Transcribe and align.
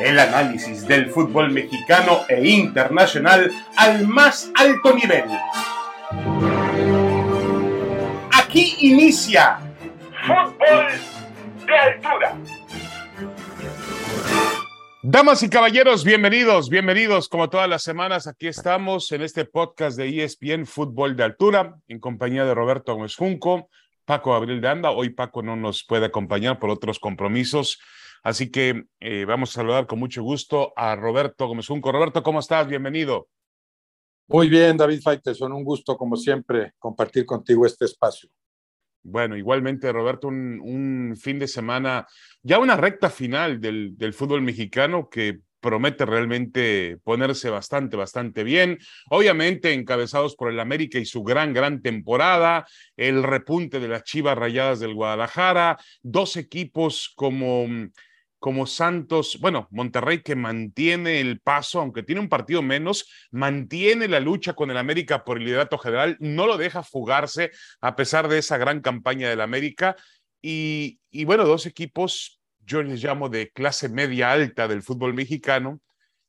el 0.00 0.18
análisis 0.18 0.86
del 0.86 1.10
fútbol 1.10 1.50
mexicano 1.50 2.20
e 2.28 2.48
internacional 2.48 3.50
al 3.76 4.06
más 4.06 4.50
alto 4.54 4.94
nivel. 4.94 5.24
Aquí 8.32 8.76
inicia 8.80 9.58
Fútbol 10.26 10.86
de 11.66 11.78
Altura. 11.78 12.36
Damas 15.02 15.42
y 15.42 15.50
caballeros, 15.50 16.02
bienvenidos, 16.02 16.70
bienvenidos 16.70 17.28
como 17.28 17.50
todas 17.50 17.68
las 17.68 17.82
semanas. 17.82 18.26
Aquí 18.26 18.48
estamos 18.48 19.12
en 19.12 19.20
este 19.20 19.44
podcast 19.44 19.98
de 19.98 20.24
ESPN 20.24 20.64
Fútbol 20.64 21.14
de 21.14 21.24
Altura 21.24 21.76
en 21.88 22.00
compañía 22.00 22.44
de 22.46 22.54
Roberto 22.54 22.94
Gómez 22.94 23.14
Junco, 23.14 23.68
Paco 24.06 24.34
Abril 24.34 24.60
de 24.60 24.68
Anda. 24.68 24.90
Hoy 24.90 25.10
Paco 25.10 25.42
no 25.42 25.56
nos 25.56 25.84
puede 25.84 26.06
acompañar 26.06 26.58
por 26.58 26.70
otros 26.70 26.98
compromisos, 26.98 27.80
así 28.24 28.50
que 28.50 28.86
eh, 28.98 29.24
vamos 29.24 29.50
a 29.50 29.60
saludar 29.60 29.86
con 29.86 30.00
mucho 30.00 30.24
gusto 30.24 30.72
a 30.74 30.96
Roberto 30.96 31.46
Gómez 31.46 31.68
Junco. 31.68 31.92
Roberto, 31.92 32.24
¿cómo 32.24 32.40
estás? 32.40 32.66
Bienvenido. 32.66 33.28
Muy 34.26 34.48
bien, 34.48 34.76
David 34.76 35.00
Faiteson, 35.00 35.52
un 35.52 35.62
gusto 35.62 35.96
como 35.96 36.16
siempre 36.16 36.72
compartir 36.80 37.24
contigo 37.24 37.64
este 37.66 37.84
espacio. 37.84 38.28
Bueno, 39.02 39.36
igualmente, 39.36 39.92
Roberto, 39.92 40.28
un, 40.28 41.14
fin 41.20 41.38
de 41.38 41.46
semana, 41.46 42.06
ya 42.42 42.58
una 42.58 42.76
recta 42.76 43.10
final 43.10 43.60
del, 43.60 43.96
del 43.96 44.14
fútbol 44.14 44.40
mexicano 44.40 45.08
que 45.10 45.40
promete 45.64 46.04
realmente 46.04 46.98
ponerse 47.04 47.48
bastante, 47.48 47.96
bastante 47.96 48.44
bien. 48.44 48.78
Obviamente 49.08 49.72
encabezados 49.72 50.36
por 50.36 50.50
el 50.50 50.60
América 50.60 50.98
y 50.98 51.06
su 51.06 51.22
gran, 51.22 51.54
gran 51.54 51.80
temporada, 51.80 52.66
el 52.98 53.22
repunte 53.22 53.80
de 53.80 53.88
las 53.88 54.04
Chivas 54.04 54.36
Rayadas 54.36 54.80
del 54.80 54.92
Guadalajara, 54.92 55.78
dos 56.02 56.36
equipos 56.36 57.10
como 57.16 57.66
como 58.44 58.66
Santos, 58.66 59.38
bueno, 59.40 59.68
Monterrey 59.70 60.20
que 60.20 60.36
mantiene 60.36 61.18
el 61.18 61.40
paso, 61.40 61.80
aunque 61.80 62.02
tiene 62.02 62.20
un 62.20 62.28
partido 62.28 62.60
menos, 62.60 63.10
mantiene 63.30 64.06
la 64.06 64.20
lucha 64.20 64.52
con 64.52 64.70
el 64.70 64.76
América 64.76 65.24
por 65.24 65.38
el 65.38 65.46
liderato 65.46 65.78
general, 65.78 66.18
no 66.20 66.46
lo 66.46 66.58
deja 66.58 66.82
fugarse 66.82 67.52
a 67.80 67.96
pesar 67.96 68.28
de 68.28 68.36
esa 68.36 68.58
gran 68.58 68.82
campaña 68.82 69.30
del 69.30 69.40
América. 69.40 69.96
Y, 70.42 70.98
bueno, 71.24 71.46
dos 71.46 71.64
equipos, 71.64 72.38
yo 72.60 72.82
les 72.82 73.02
llamo 73.02 73.30
de 73.30 73.48
clase 73.48 73.88
media 73.88 74.32
alta 74.32 74.68
del 74.68 74.82
fútbol 74.82 75.14
mexicano, 75.14 75.80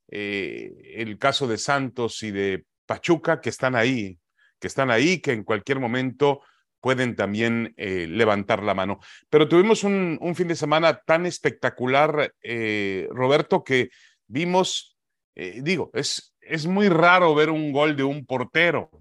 eh, 0.09 0.71
el 0.95 1.17
caso 1.17 1.47
de 1.47 1.57
Santos 1.57 2.23
y 2.23 2.31
de 2.31 2.63
Pachuca, 2.85 3.41
que 3.41 3.49
están 3.49 3.75
ahí, 3.75 4.17
que 4.57 4.67
están 4.67 4.89
ahí, 4.89 5.19
que 5.19 5.33
en 5.33 5.43
cualquier 5.43 5.81
momento 5.81 6.39
pueden 6.81 7.15
también 7.15 7.73
eh, 7.77 8.07
levantar 8.07 8.63
la 8.63 8.73
mano. 8.73 8.99
Pero 9.29 9.47
tuvimos 9.47 9.83
un, 9.83 10.19
fin 10.35 10.47
de 10.47 10.55
semana 10.55 11.01
tan 11.05 11.25
espectacular, 11.25 12.33
eh, 12.41 13.07
Roberto, 13.11 13.63
que 13.63 13.89
vimos, 14.27 14.97
eh, 15.35 15.61
digo, 15.63 15.89
es, 15.93 16.35
es 16.41 16.67
muy 16.67 16.89
raro 16.89 17.33
ver 17.35 17.49
un 17.49 17.71
gol 17.71 17.95
de 17.95 18.03
un 18.03 18.25
portero, 18.25 18.91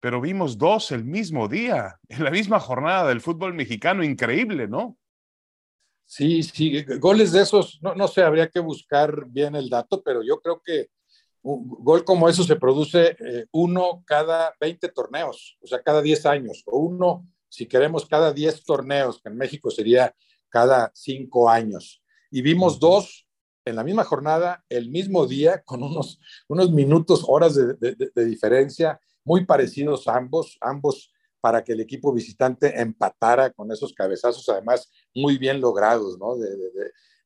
pero 0.00 0.20
vimos 0.20 0.58
dos 0.58 0.90
el 0.92 1.04
mismo 1.04 1.48
día, 1.48 1.98
en 2.08 2.24
la 2.24 2.30
misma 2.30 2.60
jornada 2.60 3.08
del 3.08 3.20
fútbol 3.20 3.54
mexicano, 3.54 4.02
increíble, 4.02 4.68
¿no? 4.68 4.96
Sí, 6.04 6.42
sí, 6.42 6.84
goles 6.98 7.32
de 7.32 7.42
esos, 7.42 7.78
no, 7.82 7.94
no 7.94 8.08
sé, 8.08 8.22
habría 8.22 8.48
que 8.48 8.60
buscar 8.60 9.26
bien 9.28 9.54
el 9.54 9.68
dato, 9.68 10.02
pero 10.02 10.22
yo 10.22 10.40
creo 10.40 10.62
que 10.64 10.88
un 11.54 11.84
gol 11.84 12.04
como 12.04 12.28
eso 12.28 12.44
se 12.44 12.56
produce 12.56 13.16
eh, 13.18 13.46
uno 13.52 14.02
cada 14.06 14.54
20 14.60 14.88
torneos, 14.88 15.56
o 15.62 15.66
sea, 15.66 15.82
cada 15.82 16.02
10 16.02 16.26
años, 16.26 16.62
o 16.66 16.78
uno, 16.78 17.26
si 17.48 17.66
queremos, 17.66 18.06
cada 18.06 18.32
10 18.32 18.64
torneos, 18.64 19.20
que 19.22 19.30
en 19.30 19.36
México 19.36 19.70
sería 19.70 20.14
cada 20.48 20.90
5 20.94 21.48
años. 21.48 22.02
Y 22.30 22.42
vimos 22.42 22.78
dos 22.78 23.26
en 23.64 23.76
la 23.76 23.84
misma 23.84 24.04
jornada, 24.04 24.64
el 24.68 24.90
mismo 24.90 25.26
día, 25.26 25.62
con 25.62 25.82
unos, 25.82 26.20
unos 26.48 26.70
minutos, 26.70 27.24
horas 27.26 27.54
de, 27.54 27.74
de, 27.74 28.24
diferencia, 28.24 29.00
muy 29.24 29.44
parecidos 29.44 30.08
ambos, 30.08 30.58
ambos 30.60 31.12
para 31.40 31.62
que 31.62 31.72
el 31.72 31.80
equipo 31.80 32.12
visitante 32.12 32.80
empatara 32.80 33.50
con 33.50 33.70
esos 33.70 33.92
cabezazos, 33.92 34.48
además 34.48 34.90
muy 35.14 35.38
bien 35.38 35.60
logrados, 35.60 36.18
¿no? 36.18 36.36
De, 36.36 36.48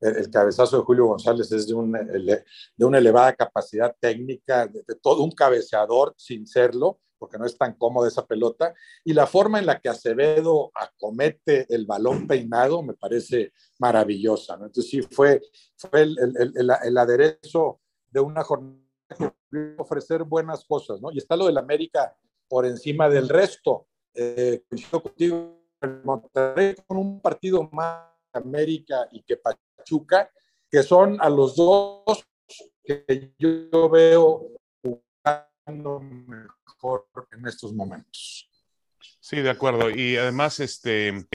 el 0.03 0.31
cabezazo 0.31 0.79
de 0.79 0.83
Julio 0.83 1.07
González 1.07 1.51
es 1.53 1.67
de, 1.67 2.45
de 2.77 2.85
una 2.85 2.99
elevada 2.99 3.33
capacidad 3.35 3.95
técnica, 3.99 4.67
de, 4.67 4.83
todo 5.01 5.23
un 5.23 5.31
cabeceador 5.31 6.15
sin 6.17 6.47
serlo, 6.47 7.01
porque 7.19 7.39
no 7.39 7.47
es 7.47 7.57
tan 7.57 7.75
cómoda 7.75 8.09
esa 8.09 8.27
pelota, 8.27 8.75
y 9.05 9.13
la 9.13 9.29
forma 9.29 9.61
en 9.61 9.67
la 9.67 9.81
que 9.81 9.89
Acevedo 9.89 10.73
acomete 10.75 11.73
el 11.73 11.87
balón 11.87 12.27
peinado 12.27 12.83
me 12.83 12.95
parece 12.95 13.53
maravillosa. 13.79 14.55
Entonces 14.55 14.91
sí, 14.91 15.03
fue, 15.03 15.41
fue 15.77 16.03
el, 16.03 16.17
el, 16.57 16.99
aderezo 16.99 17.81
de 18.11 18.21
una 18.21 18.43
jornada 18.43 18.83
que 19.19 19.75
ofrecer 19.79 20.25
buenas 20.25 20.65
cosas, 20.65 21.01
¿no? 21.01 21.13
Y 21.13 21.19
está 21.19 21.37
lo 21.37 21.47
del 21.47 21.59
América 21.59 22.17
por 22.49 22.67
encima 22.67 23.09
del 23.09 23.29
resto. 23.29 23.87
Eh, 24.15 24.65
con 26.87 26.99
un 26.99 27.21
partido 27.21 27.69
más 27.73 28.12
América 28.33 29.09
y 29.13 29.23
que 29.23 29.37
Pachuca, 29.37 30.31
que 30.71 30.83
son 30.83 31.19
a 31.21 31.29
los 31.29 31.57
dos 31.57 32.25
que 32.83 33.33
yo 33.39 33.89
veo 33.89 34.49
jugando 34.83 36.01
mejor 36.01 37.07
en 37.33 37.47
estos 37.47 37.73
momentos. 37.73 38.49
Sí, 39.21 39.41
de 39.41 39.51
acuerdo. 39.51 39.91
Y 39.91 40.17
además, 40.17 40.61
este, 40.61 41.27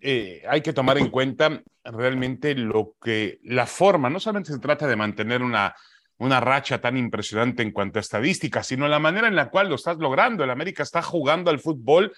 eh, 0.00 0.42
hay 0.48 0.62
que 0.62 0.72
tomar 0.72 0.98
en 0.98 1.10
cuenta 1.10 1.62
realmente 1.84 2.54
lo 2.54 2.96
que, 3.00 3.40
la 3.44 3.66
forma, 3.66 4.08
no 4.10 4.20
solamente 4.20 4.52
se 4.52 4.58
trata 4.58 4.86
de 4.86 4.96
mantener 4.96 5.42
una, 5.42 5.74
una 6.18 6.40
racha 6.40 6.80
tan 6.80 6.96
impresionante 6.96 7.62
en 7.62 7.72
cuanto 7.72 7.98
a 7.98 8.00
estadísticas, 8.00 8.66
sino 8.66 8.88
la 8.88 8.98
manera 8.98 9.28
en 9.28 9.36
la 9.36 9.50
cual 9.50 9.68
lo 9.68 9.74
estás 9.74 9.98
logrando. 9.98 10.44
El 10.44 10.50
América 10.50 10.82
está 10.82 11.02
jugando 11.02 11.50
al 11.50 11.60
fútbol 11.60 12.12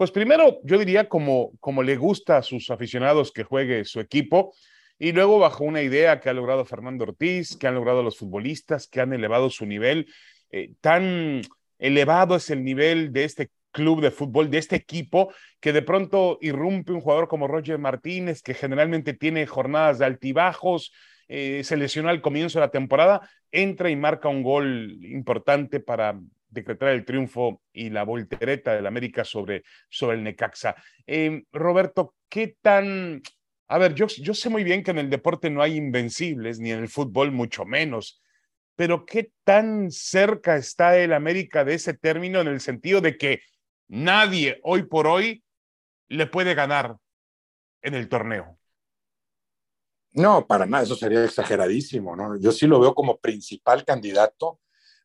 pues 0.00 0.12
primero, 0.12 0.60
yo 0.64 0.78
diría 0.78 1.10
como, 1.10 1.52
como 1.60 1.82
le 1.82 1.98
gusta 1.98 2.38
a 2.38 2.42
sus 2.42 2.70
aficionados 2.70 3.32
que 3.32 3.44
juegue 3.44 3.84
su 3.84 4.00
equipo, 4.00 4.54
y 4.98 5.12
luego 5.12 5.38
bajo 5.38 5.62
una 5.62 5.82
idea 5.82 6.20
que 6.20 6.30
ha 6.30 6.32
logrado 6.32 6.64
Fernando 6.64 7.04
Ortiz, 7.04 7.54
que 7.54 7.66
han 7.66 7.74
logrado 7.74 8.02
los 8.02 8.16
futbolistas, 8.16 8.88
que 8.88 9.02
han 9.02 9.12
elevado 9.12 9.50
su 9.50 9.66
nivel. 9.66 10.10
Eh, 10.52 10.72
tan 10.80 11.42
elevado 11.78 12.36
es 12.36 12.48
el 12.48 12.64
nivel 12.64 13.12
de 13.12 13.24
este 13.24 13.50
club 13.72 14.00
de 14.00 14.10
fútbol, 14.10 14.50
de 14.50 14.56
este 14.56 14.76
equipo, 14.76 15.34
que 15.60 15.74
de 15.74 15.82
pronto 15.82 16.38
irrumpe 16.40 16.92
un 16.92 17.02
jugador 17.02 17.28
como 17.28 17.46
Roger 17.46 17.76
Martínez, 17.76 18.40
que 18.40 18.54
generalmente 18.54 19.12
tiene 19.12 19.46
jornadas 19.46 19.98
de 19.98 20.06
altibajos, 20.06 20.94
eh, 21.28 21.60
se 21.62 21.76
lesionó 21.76 22.08
al 22.08 22.22
comienzo 22.22 22.58
de 22.58 22.64
la 22.64 22.70
temporada, 22.70 23.28
entra 23.52 23.90
y 23.90 23.96
marca 23.96 24.30
un 24.30 24.42
gol 24.42 24.98
importante 25.02 25.78
para 25.78 26.18
decretar 26.50 26.90
el 26.90 27.04
triunfo 27.04 27.62
y 27.72 27.90
la 27.90 28.04
voltereta 28.04 28.74
del 28.74 28.86
América 28.86 29.24
sobre, 29.24 29.62
sobre 29.88 30.16
el 30.16 30.24
Necaxa. 30.24 30.74
Em, 31.06 31.44
Roberto, 31.52 32.14
¿qué 32.28 32.56
tan... 32.60 33.22
A 33.68 33.78
ver, 33.78 33.94
yo, 33.94 34.06
yo 34.08 34.34
sé 34.34 34.50
muy 34.50 34.64
bien 34.64 34.82
que 34.82 34.90
en 34.90 34.98
el 34.98 35.10
deporte 35.10 35.48
no 35.48 35.62
hay 35.62 35.76
invencibles, 35.76 36.58
ni 36.58 36.72
en 36.72 36.80
el 36.80 36.88
fútbol 36.88 37.30
mucho 37.30 37.64
menos, 37.64 38.20
pero 38.74 39.06
¿qué 39.06 39.30
tan 39.44 39.90
cerca 39.90 40.56
está 40.56 40.96
el 40.96 41.12
América 41.12 41.64
de 41.64 41.74
ese 41.74 41.94
término 41.94 42.40
en 42.40 42.48
el 42.48 42.60
sentido 42.60 43.00
de 43.00 43.16
que 43.16 43.42
nadie 43.88 44.58
hoy 44.64 44.84
por 44.84 45.06
hoy 45.06 45.44
le 46.08 46.26
puede 46.26 46.54
ganar 46.54 46.96
en 47.82 47.94
el 47.94 48.08
torneo? 48.08 48.58
No, 50.12 50.46
para 50.46 50.66
nada, 50.66 50.82
eso 50.82 50.96
sería 50.96 51.24
exageradísimo, 51.24 52.16
¿no? 52.16 52.36
Yo 52.40 52.50
sí 52.50 52.66
lo 52.66 52.80
veo 52.80 52.94
como 52.94 53.18
principal 53.18 53.84
candidato 53.84 54.58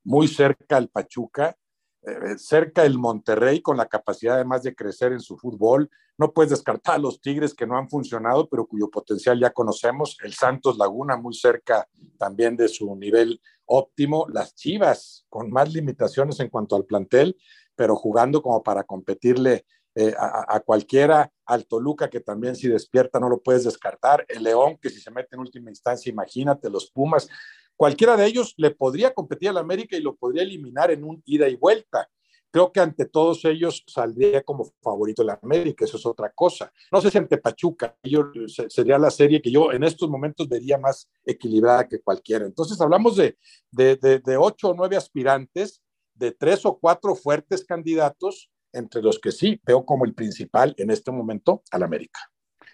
muy 0.05 0.27
cerca 0.27 0.77
el 0.77 0.87
Pachuca, 0.87 1.57
eh, 2.03 2.37
cerca 2.37 2.85
el 2.85 2.97
Monterrey 2.97 3.61
con 3.61 3.75
la 3.75 3.87
capacidad 3.87 4.35
además 4.35 4.63
de 4.63 4.75
crecer 4.75 5.11
en 5.11 5.19
su 5.19 5.37
fútbol. 5.37 5.89
No 6.17 6.31
puedes 6.31 6.51
descartar 6.51 6.95
a 6.95 6.99
los 6.99 7.19
Tigres 7.19 7.53
que 7.53 7.67
no 7.67 7.77
han 7.77 7.89
funcionado, 7.89 8.47
pero 8.47 8.67
cuyo 8.67 8.89
potencial 8.89 9.39
ya 9.39 9.49
conocemos. 9.49 10.17
El 10.23 10.33
Santos 10.33 10.77
Laguna 10.77 11.17
muy 11.17 11.33
cerca 11.33 11.89
también 12.17 12.55
de 12.55 12.69
su 12.69 12.95
nivel 12.95 13.41
óptimo. 13.65 14.27
Las 14.29 14.55
Chivas 14.55 15.25
con 15.27 15.49
más 15.51 15.73
limitaciones 15.73 16.39
en 16.39 16.49
cuanto 16.49 16.75
al 16.75 16.85
plantel, 16.85 17.35
pero 17.75 17.95
jugando 17.95 18.41
como 18.41 18.63
para 18.63 18.83
competirle 18.83 19.65
eh, 19.95 20.13
a, 20.17 20.55
a, 20.55 20.59
cualquiera, 20.59 21.31
al 21.45 21.65
Toluca 21.65 22.09
que 22.09 22.19
también 22.19 22.55
si 22.55 22.67
despierta 22.67 23.19
no 23.19 23.29
lo 23.29 23.41
puedes 23.41 23.63
descartar, 23.63 24.25
el 24.27 24.43
León 24.43 24.77
que 24.79 24.89
si 24.89 24.99
se 24.99 25.09
mete 25.09 25.35
en 25.35 25.39
última 25.39 25.69
instancia, 25.69 26.09
imagínate, 26.09 26.69
los 26.69 26.91
Pumas, 26.91 27.29
Cualquiera 27.75 28.15
de 28.15 28.25
ellos 28.25 28.53
le 28.57 28.71
podría 28.71 29.13
competir 29.13 29.49
al 29.49 29.57
América 29.57 29.97
y 29.97 30.01
lo 30.01 30.15
podría 30.15 30.43
eliminar 30.43 30.91
en 30.91 31.03
un 31.03 31.21
ida 31.25 31.47
y 31.49 31.55
vuelta. 31.55 32.09
Creo 32.49 32.71
que 32.71 32.79
ante 32.79 33.05
todos 33.05 33.43
ellos 33.43 33.83
saldría 33.85 34.41
como 34.41 34.71
favorito 34.81 35.23
el 35.23 35.29
América, 35.29 35.83
eso 35.83 35.97
es 35.97 36.05
otra 36.05 36.31
cosa. 36.33 36.71
No 36.89 37.01
sé 37.01 37.11
si 37.11 37.17
ante 37.17 37.37
Pachuca, 37.37 37.97
yo, 38.01 38.31
sería 38.69 38.97
la 38.97 39.11
serie 39.11 39.41
que 39.41 39.51
yo 39.51 39.73
en 39.73 39.83
estos 39.83 40.09
momentos 40.09 40.47
vería 40.47 40.77
más 40.77 41.09
equilibrada 41.25 41.85
que 41.85 41.99
cualquiera. 41.99 42.45
Entonces 42.45 42.79
hablamos 42.79 43.17
de, 43.17 43.37
de, 43.71 43.97
de, 43.97 44.37
ocho 44.37 44.69
o 44.69 44.73
nueve 44.73 44.95
aspirantes, 44.95 45.81
de 46.13 46.31
tres 46.31 46.65
o 46.65 46.79
cuatro 46.79 47.13
fuertes 47.15 47.65
candidatos, 47.65 48.49
entre 48.71 49.01
los 49.01 49.19
que 49.19 49.33
sí 49.33 49.59
veo 49.65 49.85
como 49.85 50.05
el 50.05 50.13
principal 50.13 50.73
en 50.77 50.91
este 50.91 51.11
momento 51.11 51.61
al 51.71 51.83
América. 51.83 52.21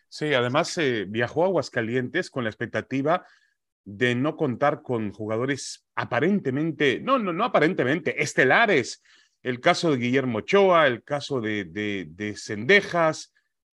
Sí, 0.08 0.34
además 0.34 0.78
eh, 0.78 1.06
viajó 1.08 1.44
a 1.44 1.48
Aguascalientes 1.48 2.30
con 2.30 2.44
la 2.44 2.52
expectativa 2.52 3.26
de 3.84 4.16
no 4.16 4.36
contar 4.36 4.82
con 4.82 5.12
jugadores 5.12 5.86
aparentemente, 5.96 7.00
no, 7.00 7.18
no, 7.18 7.34
no 7.34 7.44
aparentemente, 7.46 8.22
estelares. 8.22 9.02
El 9.42 9.60
caso 9.60 9.92
de 9.92 9.98
Guillermo 9.98 10.40
Ochoa, 10.40 10.88
el 10.88 11.04
caso 11.04 11.42
de, 11.42 11.66
de, 11.66 12.08
de 12.10 12.36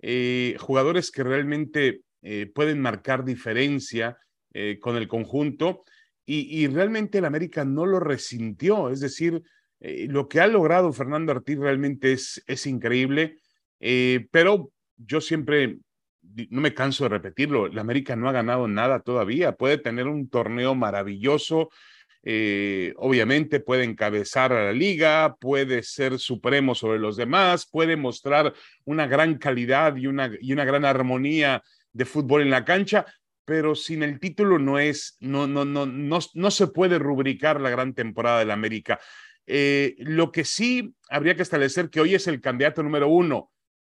eh, 0.00 0.56
jugadores 0.58 1.10
que 1.10 1.22
realmente 1.24 2.02
eh, 2.22 2.50
pueden 2.54 2.80
marcar 2.80 3.24
diferencia 3.24 4.16
eh, 4.54 4.78
con 4.80 4.96
el 4.96 5.08
conjunto 5.08 5.84
y, 6.24 6.62
y, 6.62 6.66
realmente 6.68 7.18
el 7.18 7.24
América 7.24 7.64
no 7.64 7.86
lo 7.86 8.00
resintió. 8.00 8.90
Es 8.90 9.00
decir, 9.00 9.42
lo 9.80 10.28
que 10.28 10.40
ha 10.40 10.46
logrado 10.46 10.92
Fernando 10.92 11.32
Ortiz 11.32 11.58
realmente 11.58 12.12
es, 12.12 12.42
es 12.46 12.66
increíble, 12.66 13.38
pero 13.78 14.70
yo 14.96 15.20
siempre 15.20 15.78
no 16.50 16.60
me 16.60 16.74
canso 16.74 17.04
de 17.04 17.10
repetirlo, 17.10 17.68
la 17.68 17.80
América 17.80 18.16
no 18.16 18.28
ha 18.28 18.32
ganado 18.32 18.68
nada 18.68 19.00
todavía, 19.00 19.52
puede 19.52 19.78
tener 19.78 20.06
un 20.06 20.28
torneo 20.28 20.74
maravilloso, 20.74 21.70
eh, 22.22 22.94
obviamente 22.96 23.60
puede 23.60 23.84
encabezar 23.84 24.52
a 24.52 24.66
la 24.66 24.72
liga, 24.72 25.36
puede 25.36 25.82
ser 25.82 26.18
supremo 26.18 26.74
sobre 26.74 26.98
los 26.98 27.16
demás, 27.16 27.68
puede 27.70 27.96
mostrar 27.96 28.54
una 28.84 29.06
gran 29.06 29.38
calidad 29.38 29.96
y 29.96 30.06
una, 30.06 30.30
y 30.40 30.52
una 30.52 30.64
gran 30.64 30.84
armonía 30.84 31.62
de 31.92 32.04
fútbol 32.04 32.42
en 32.42 32.50
la 32.50 32.64
cancha, 32.64 33.06
pero 33.44 33.74
sin 33.74 34.02
el 34.02 34.20
título 34.20 34.58
no 34.58 34.78
es, 34.78 35.16
no, 35.20 35.46
no, 35.46 35.64
no, 35.64 35.86
no, 35.86 36.18
no 36.34 36.50
se 36.50 36.66
puede 36.66 36.98
rubricar 36.98 37.60
la 37.60 37.70
gran 37.70 37.94
temporada 37.94 38.40
de 38.40 38.44
la 38.44 38.54
América. 38.54 39.00
Eh, 39.46 39.94
lo 39.98 40.30
que 40.30 40.44
sí 40.44 40.94
habría 41.08 41.34
que 41.34 41.42
establecer 41.42 41.88
que 41.88 42.02
hoy 42.02 42.14
es 42.14 42.26
el 42.26 42.42
candidato 42.42 42.82
número 42.82 43.08
uno, 43.08 43.50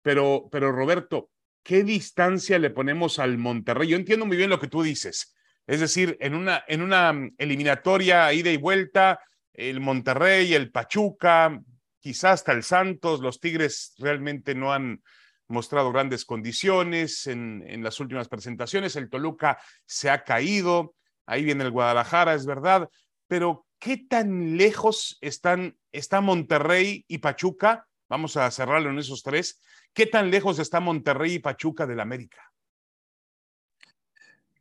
pero, 0.03 0.49
pero 0.53 0.71
Roberto, 0.71 1.31
¿qué 1.63 1.85
distancia 1.85 2.59
le 2.59 2.71
ponemos 2.71 3.19
al 3.19 3.39
Monterrey? 3.39 3.89
Yo 3.89 3.97
entiendo 3.97 4.27
muy 4.27 4.37
bien 4.37 4.51
lo 4.51 4.61
que 4.61 4.69
tú 4.69 4.83
dices. 4.83 5.35
Es 5.67 5.81
decir, 5.81 6.17
en 6.21 6.35
una, 6.35 6.65
en 6.67 6.83
una 6.83 7.15
eliminatoria 7.37 8.33
ida 8.33 8.51
y 8.51 8.57
vuelta, 8.57 9.21
el 9.53 9.81
Monterrey, 9.81 10.55
el 10.55 10.71
Pachuca, 10.71 11.61
quizás 12.01 12.35
hasta 12.41 12.53
el 12.53 12.63
Santos, 12.63 13.21
los 13.21 13.41
Tigres 13.41 13.95
realmente 13.99 14.55
no 14.55 14.73
han 14.73 15.03
mostrado 15.49 15.93
grandes 15.93 16.25
condiciones 16.25 17.27
en, 17.27 17.65
en 17.67 17.83
las 17.83 18.01
últimas 18.01 18.29
presentaciones. 18.29 18.97
El 18.97 19.11
Toluca 19.11 19.59
se 19.85 20.11
ha 20.11 20.23
caído. 20.23 20.95
Ahí 21.27 21.45
viene 21.45 21.65
el 21.65 21.71
Guadalajara, 21.71 22.35
es 22.35 22.47
verdad. 22.47 22.89
Pero, 23.27 23.67
¿qué 23.79 23.97
tan 23.97 24.57
lejos 24.57 25.19
están, 25.21 25.77
está 25.93 26.21
Monterrey 26.21 27.05
y 27.09 27.19
Pachuca? 27.19 27.88
Vamos 28.09 28.37
a 28.37 28.51
cerrarlo 28.51 28.91
en 28.91 28.99
esos 28.99 29.23
tres 29.23 29.61
¿Qué 29.99 30.07
tan 30.07 30.31
lejos 30.31 30.59
está 30.59 30.81
Monterrey 30.81 31.35
y 31.35 31.39
Pachuca 31.39 31.87
del 31.87 32.01
América? 32.01 32.39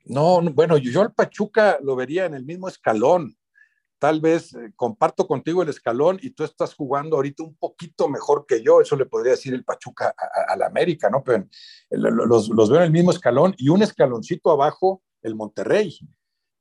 No, 0.05 0.41
bueno, 0.41 0.77
yo 0.77 1.01
al 1.01 1.13
Pachuca 1.13 1.77
lo 1.83 1.95
vería 1.95 2.25
en 2.25 2.33
el 2.33 2.45
mismo 2.45 2.67
escalón. 2.67 3.38
Tal 3.99 4.21
vez 4.21 4.53
eh, 4.53 4.71
comparto 4.75 5.27
contigo 5.27 5.63
el 5.63 5.69
escalón 5.69 6.17
y 6.21 6.29
tú 6.29 6.44
estás 6.44 6.73
jugando 6.73 7.17
ahorita 7.17 7.44
un 7.44 7.55
poquito 7.55 8.07
mejor 8.07 8.45
que 8.47 8.63
yo. 8.63 8.79
Eso 8.79 8.95
le 8.95 9.05
podría 9.05 9.33
decir 9.33 9.53
el 9.53 9.63
Pachuca 9.63 10.15
al 10.47 10.61
América, 10.61 11.09
¿no? 11.09 11.23
Pero 11.23 11.45
los, 11.89 12.49
los, 12.49 12.69
veo 12.69 12.79
en 12.79 12.85
el 12.85 12.91
mismo 12.91 13.11
escalón 13.11 13.53
y 13.57 13.69
un 13.69 13.81
escaloncito 13.81 14.51
abajo 14.51 15.03
el 15.21 15.35
Monterrey, 15.35 15.99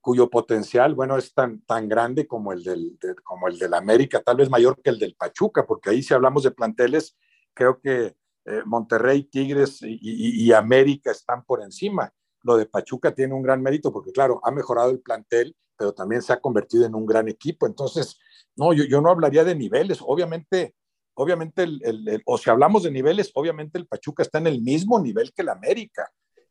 cuyo 0.06 0.30
potencial, 0.30 0.94
bueno, 0.94 1.16
es 1.16 1.34
tan, 1.34 1.62
tan 1.62 1.88
grande 1.88 2.28
como 2.28 2.52
el, 2.52 2.62
del, 2.62 2.96
como 3.24 3.48
el 3.48 3.58
del 3.58 3.74
América, 3.74 4.22
tal 4.22 4.36
vez 4.36 4.48
mayor 4.48 4.80
que 4.80 4.90
el 4.90 5.00
del 5.00 5.16
Pachuca, 5.16 5.66
porque 5.66 5.90
ahí 5.90 6.00
si 6.00 6.14
hablamos 6.14 6.44
de 6.44 6.52
planteles, 6.52 7.18
creo 7.52 7.80
que 7.80 8.14
eh, 8.44 8.62
Monterrey, 8.64 9.24
Tigres 9.24 9.80
y, 9.82 10.52
América 10.52 11.10
están 11.10 11.42
por 11.44 11.60
encima. 11.60 12.12
Lo 12.44 12.56
de 12.56 12.66
Pachuca 12.66 13.12
tiene 13.12 13.34
un 13.34 13.42
gran 13.42 13.60
mérito 13.60 13.92
porque, 13.92 14.12
claro, 14.12 14.40
ha 14.44 14.52
mejorado 14.52 14.92
el 14.92 15.00
plantel, 15.00 15.56
pero 15.76 15.92
también 15.92 16.22
se 16.22 16.32
ha 16.32 16.40
convertido 16.40 16.86
en 16.86 16.94
un 16.94 17.04
gran 17.04 17.28
equipo. 17.28 17.66
Entonces, 17.66 18.16
no, 18.54 18.72
yo, 18.72 18.84
yo 18.84 19.00
no 19.00 19.10
hablaría 19.10 19.42
de 19.42 19.56
niveles. 19.56 19.98
Obviamente, 20.00 20.76
obviamente, 21.14 21.66
o 22.26 22.38
si 22.38 22.48
hablamos 22.48 22.84
de 22.84 22.92
niveles, 22.92 23.32
obviamente 23.34 23.76
el 23.76 23.88
Pachuca 23.88 24.22
está 24.22 24.38
en 24.38 24.46
el 24.46 24.62
mismo 24.62 25.00
nivel 25.00 25.32
que 25.32 25.42
el 25.42 25.48
América. 25.48 26.08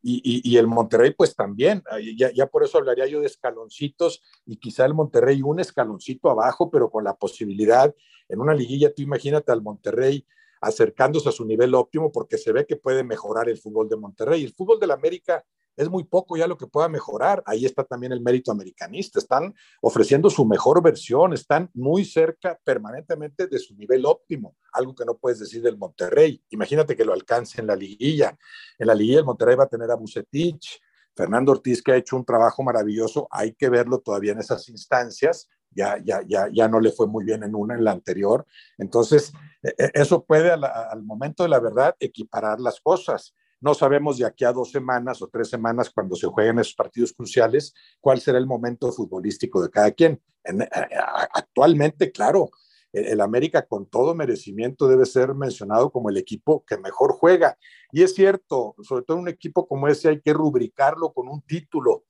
Y, 0.08 0.56
el 0.56 0.68
Monterrey, 0.68 1.16
pues 1.18 1.36
también, 1.36 1.82
ya, 2.16 2.32
ya, 2.32 2.46
por 2.46 2.64
eso 2.64 2.78
hablaría 2.78 3.08
yo 3.08 3.22
de 3.22 3.26
escaloncitos 3.26 4.22
y 4.46 4.58
quizá 4.58 4.86
el 4.86 4.94
Monterrey 4.94 5.42
un 5.42 5.60
escaloncito 5.60 6.30
abajo, 6.30 6.70
pero 6.70 6.92
con 6.92 7.04
la 7.04 7.16
posibilidad 7.16 7.92
en 8.30 8.40
una 8.40 8.54
liguilla, 8.54 8.94
tú 8.94 9.02
imagínate 9.02 9.52
al 9.52 9.64
Monterrey 9.64 10.24
acercándose 10.62 11.30
a 11.30 11.32
su 11.32 11.44
nivel 11.44 11.74
óptimo 11.74 12.12
porque 12.12 12.38
se 12.38 12.52
ve 12.52 12.68
que 12.68 12.76
puede 12.76 13.04
mejorar 13.04 13.50
el 13.50 13.58
fútbol 13.58 13.90
de 13.90 13.98
Monterrey. 13.98 14.44
El 14.44 14.54
fútbol 14.54 14.80
de 14.80 14.88
la 14.88 14.94
América 14.94 15.44
es 15.76 15.90
muy 15.90 16.04
poco 16.04 16.38
ya 16.38 16.48
lo 16.48 16.58
que 16.58 16.68
pueda 16.68 16.88
mejorar. 16.90 17.44
Ahí 17.46 17.66
está 17.66 17.84
también 17.84 18.12
el 18.12 18.22
mérito 18.22 18.52
americanista. 18.52 19.20
Están 19.20 19.54
ofreciendo 19.82 20.30
su 20.30 20.46
mejor 20.46 20.82
versión, 20.82 21.34
están 21.34 21.70
muy 21.74 22.06
cerca 22.06 22.60
permanentemente 22.64 23.48
de 23.48 23.60
su 23.60 23.76
nivel 23.76 24.06
óptimo, 24.06 24.56
algo 24.74 24.96
que 24.96 25.06
no 25.06 25.18
puedes 25.18 25.40
decir 25.40 25.62
del 25.62 25.78
Monterrey. 25.78 26.42
Imagínate 26.50 26.96
que 26.96 27.06
lo 27.06 27.14
alcance 27.14 27.62
en 27.62 27.68
la 27.68 27.76
liguilla. 27.76 28.38
En 28.78 28.88
la 28.88 28.96
liguilla 28.96 29.20
el 29.20 29.26
Monterrey 29.26 29.56
va 29.56 29.66
a 29.66 29.70
tener 29.70 29.92
a 29.92 29.96
Bucetich, 29.96 30.82
Fernando 31.16 31.54
Ortiz 31.54 31.82
que 31.82 31.94
ha 31.94 31.98
hecho 31.98 32.18
un 32.18 32.26
trabajo 32.26 32.62
maravilloso, 32.62 33.28
hay 33.32 33.54
que 33.54 33.70
verlo 33.70 34.00
todavía 34.00 34.34
en 34.34 34.40
esas 34.40 34.68
instancias, 34.70 35.48
ya, 35.72 35.98
ya, 36.04 36.22
ya, 36.28 36.50
ya 36.52 36.68
no 36.68 36.80
le 36.80 36.92
fue 36.92 37.08
muy 37.08 37.24
bien 37.26 37.44
en 37.44 37.56
una, 37.56 37.76
en 37.76 37.84
la 37.84 37.92
anterior. 37.92 38.46
Entonces, 38.78 39.32
e, 39.62 39.70
e, 39.78 39.92
eso 39.94 40.24
puede 40.24 40.52
al 40.52 41.04
momento 41.04 41.44
de 41.44 41.50
la 41.50 41.60
verdad 41.60 41.96
equiparar 42.00 42.60
las 42.60 42.80
cosas. 42.80 43.34
No 43.66 43.74
sabemos 43.74 44.20
de 44.20 44.26
aquí 44.26 44.46
a 44.46 44.54
dos 44.54 44.70
semanas 44.70 45.24
o 45.24 45.28
tres 45.28 45.50
semanas, 45.50 45.90
cuando 45.90 46.16
se 46.16 46.28
jueguen 46.28 46.60
esos 46.60 46.76
partidos 46.76 47.14
cruciales, 47.14 47.74
cuál 48.00 48.22
será 48.22 48.38
el 48.38 48.46
momento 48.46 48.92
futbolístico 48.92 49.60
de 49.60 49.72
cada 49.72 49.90
quien. 49.90 50.22
En, 50.44 50.70
actualmente, 51.34 52.12
claro, 52.12 52.52
el 52.94 53.20
América 53.22 53.66
con 53.66 53.88
todo 53.88 54.14
merecimiento 54.14 54.88
debe 54.88 55.08
ser 55.08 55.34
mencionado 55.34 55.90
como 55.90 56.12
el 56.12 56.18
equipo 56.18 56.64
que 56.64 56.78
mejor 56.78 57.14
juega. 57.14 57.58
Y 57.92 58.04
es 58.04 58.14
cierto, 58.14 58.76
sobre 58.84 59.04
todo 59.04 59.18
un 59.18 59.30
equipo 59.30 59.68
como 59.68 59.88
ese 59.88 60.10
hay 60.10 60.22
que 60.22 60.34
rubricarlo 60.34 61.12
con 61.12 61.28
un 61.28 61.42
título 61.42 62.04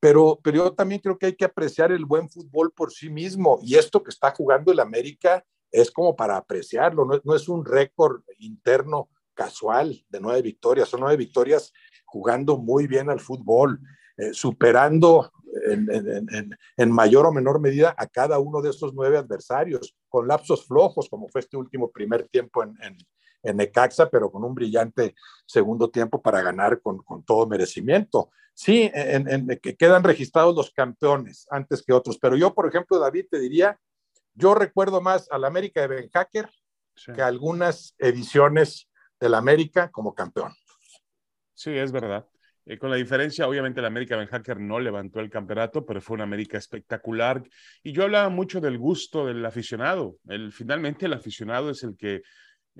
pero, 0.00 0.38
pero 0.44 0.56
yo 0.58 0.74
también 0.74 1.00
creo 1.00 1.18
que 1.18 1.26
hay 1.26 1.34
que 1.34 1.44
apreciar 1.44 1.90
el 1.90 2.04
buen 2.04 2.28
fútbol 2.30 2.70
por 2.72 2.92
sí 2.92 3.10
mismo 3.10 3.58
y 3.62 3.74
esto 3.74 4.02
que 4.02 4.10
está 4.10 4.30
jugando 4.30 4.70
el 4.70 4.78
América 4.78 5.44
es 5.72 5.90
como 5.90 6.14
para 6.14 6.36
apreciarlo, 6.36 7.04
no, 7.04 7.20
no 7.24 7.34
es 7.34 7.48
un 7.48 7.64
récord 7.64 8.22
interno 8.38 9.08
casual 9.38 10.04
de 10.08 10.20
nueve 10.20 10.42
victorias, 10.42 10.88
son 10.88 11.00
nueve 11.00 11.16
victorias 11.16 11.72
jugando 12.04 12.58
muy 12.58 12.88
bien 12.88 13.08
al 13.08 13.20
fútbol, 13.20 13.78
eh, 14.16 14.32
superando 14.32 15.30
en, 15.70 15.88
en, 15.90 16.58
en, 16.76 16.90
mayor 16.90 17.24
o 17.26 17.32
menor 17.32 17.60
medida 17.60 17.94
a 17.96 18.08
cada 18.08 18.40
uno 18.40 18.60
de 18.60 18.70
estos 18.70 18.92
nueve 18.94 19.16
adversarios, 19.16 19.94
con 20.08 20.26
lapsos 20.26 20.66
flojos, 20.66 21.08
como 21.08 21.28
fue 21.28 21.40
este 21.40 21.56
último 21.56 21.88
primer 21.92 22.28
tiempo 22.28 22.64
en, 22.64 22.76
en 23.44 23.56
Necaxa, 23.56 24.10
pero 24.10 24.28
con 24.28 24.42
un 24.42 24.54
brillante 24.54 25.14
segundo 25.46 25.88
tiempo 25.88 26.20
para 26.20 26.42
ganar 26.42 26.80
con, 26.80 26.98
con 26.98 27.22
todo 27.22 27.46
merecimiento. 27.46 28.30
Sí, 28.54 28.90
en, 28.92 29.46
que 29.62 29.76
quedan 29.76 30.02
registrados 30.02 30.56
los 30.56 30.72
campeones 30.72 31.46
antes 31.48 31.80
que 31.80 31.92
otros, 31.92 32.18
pero 32.18 32.34
yo, 32.34 32.54
por 32.54 32.66
ejemplo, 32.66 32.98
David, 32.98 33.26
te 33.30 33.38
diría, 33.38 33.78
yo 34.34 34.56
recuerdo 34.56 35.00
más 35.00 35.28
al 35.30 35.44
América 35.44 35.80
de 35.82 35.86
Ben 35.86 36.10
Hacker 36.10 36.50
que 37.14 37.22
algunas 37.22 37.94
ediciones 37.98 38.87
del 39.20 39.34
América 39.34 39.90
como 39.90 40.14
campeón. 40.14 40.52
Sí, 41.54 41.70
es 41.70 41.90
verdad. 41.92 42.26
Eh, 42.66 42.78
con 42.78 42.90
la 42.90 42.96
diferencia, 42.96 43.48
obviamente, 43.48 43.80
el 43.80 43.86
América 43.86 44.16
Ben 44.16 44.68
no 44.68 44.78
levantó 44.78 45.20
el 45.20 45.30
campeonato, 45.30 45.86
pero 45.86 46.00
fue 46.00 46.14
una 46.14 46.24
América 46.24 46.58
espectacular. 46.58 47.42
Y 47.82 47.92
yo 47.92 48.04
hablaba 48.04 48.28
mucho 48.28 48.60
del 48.60 48.78
gusto 48.78 49.26
del 49.26 49.44
aficionado. 49.44 50.16
El, 50.28 50.52
finalmente, 50.52 51.06
el 51.06 51.14
aficionado 51.14 51.70
es 51.70 51.82
el 51.82 51.96
que 51.96 52.22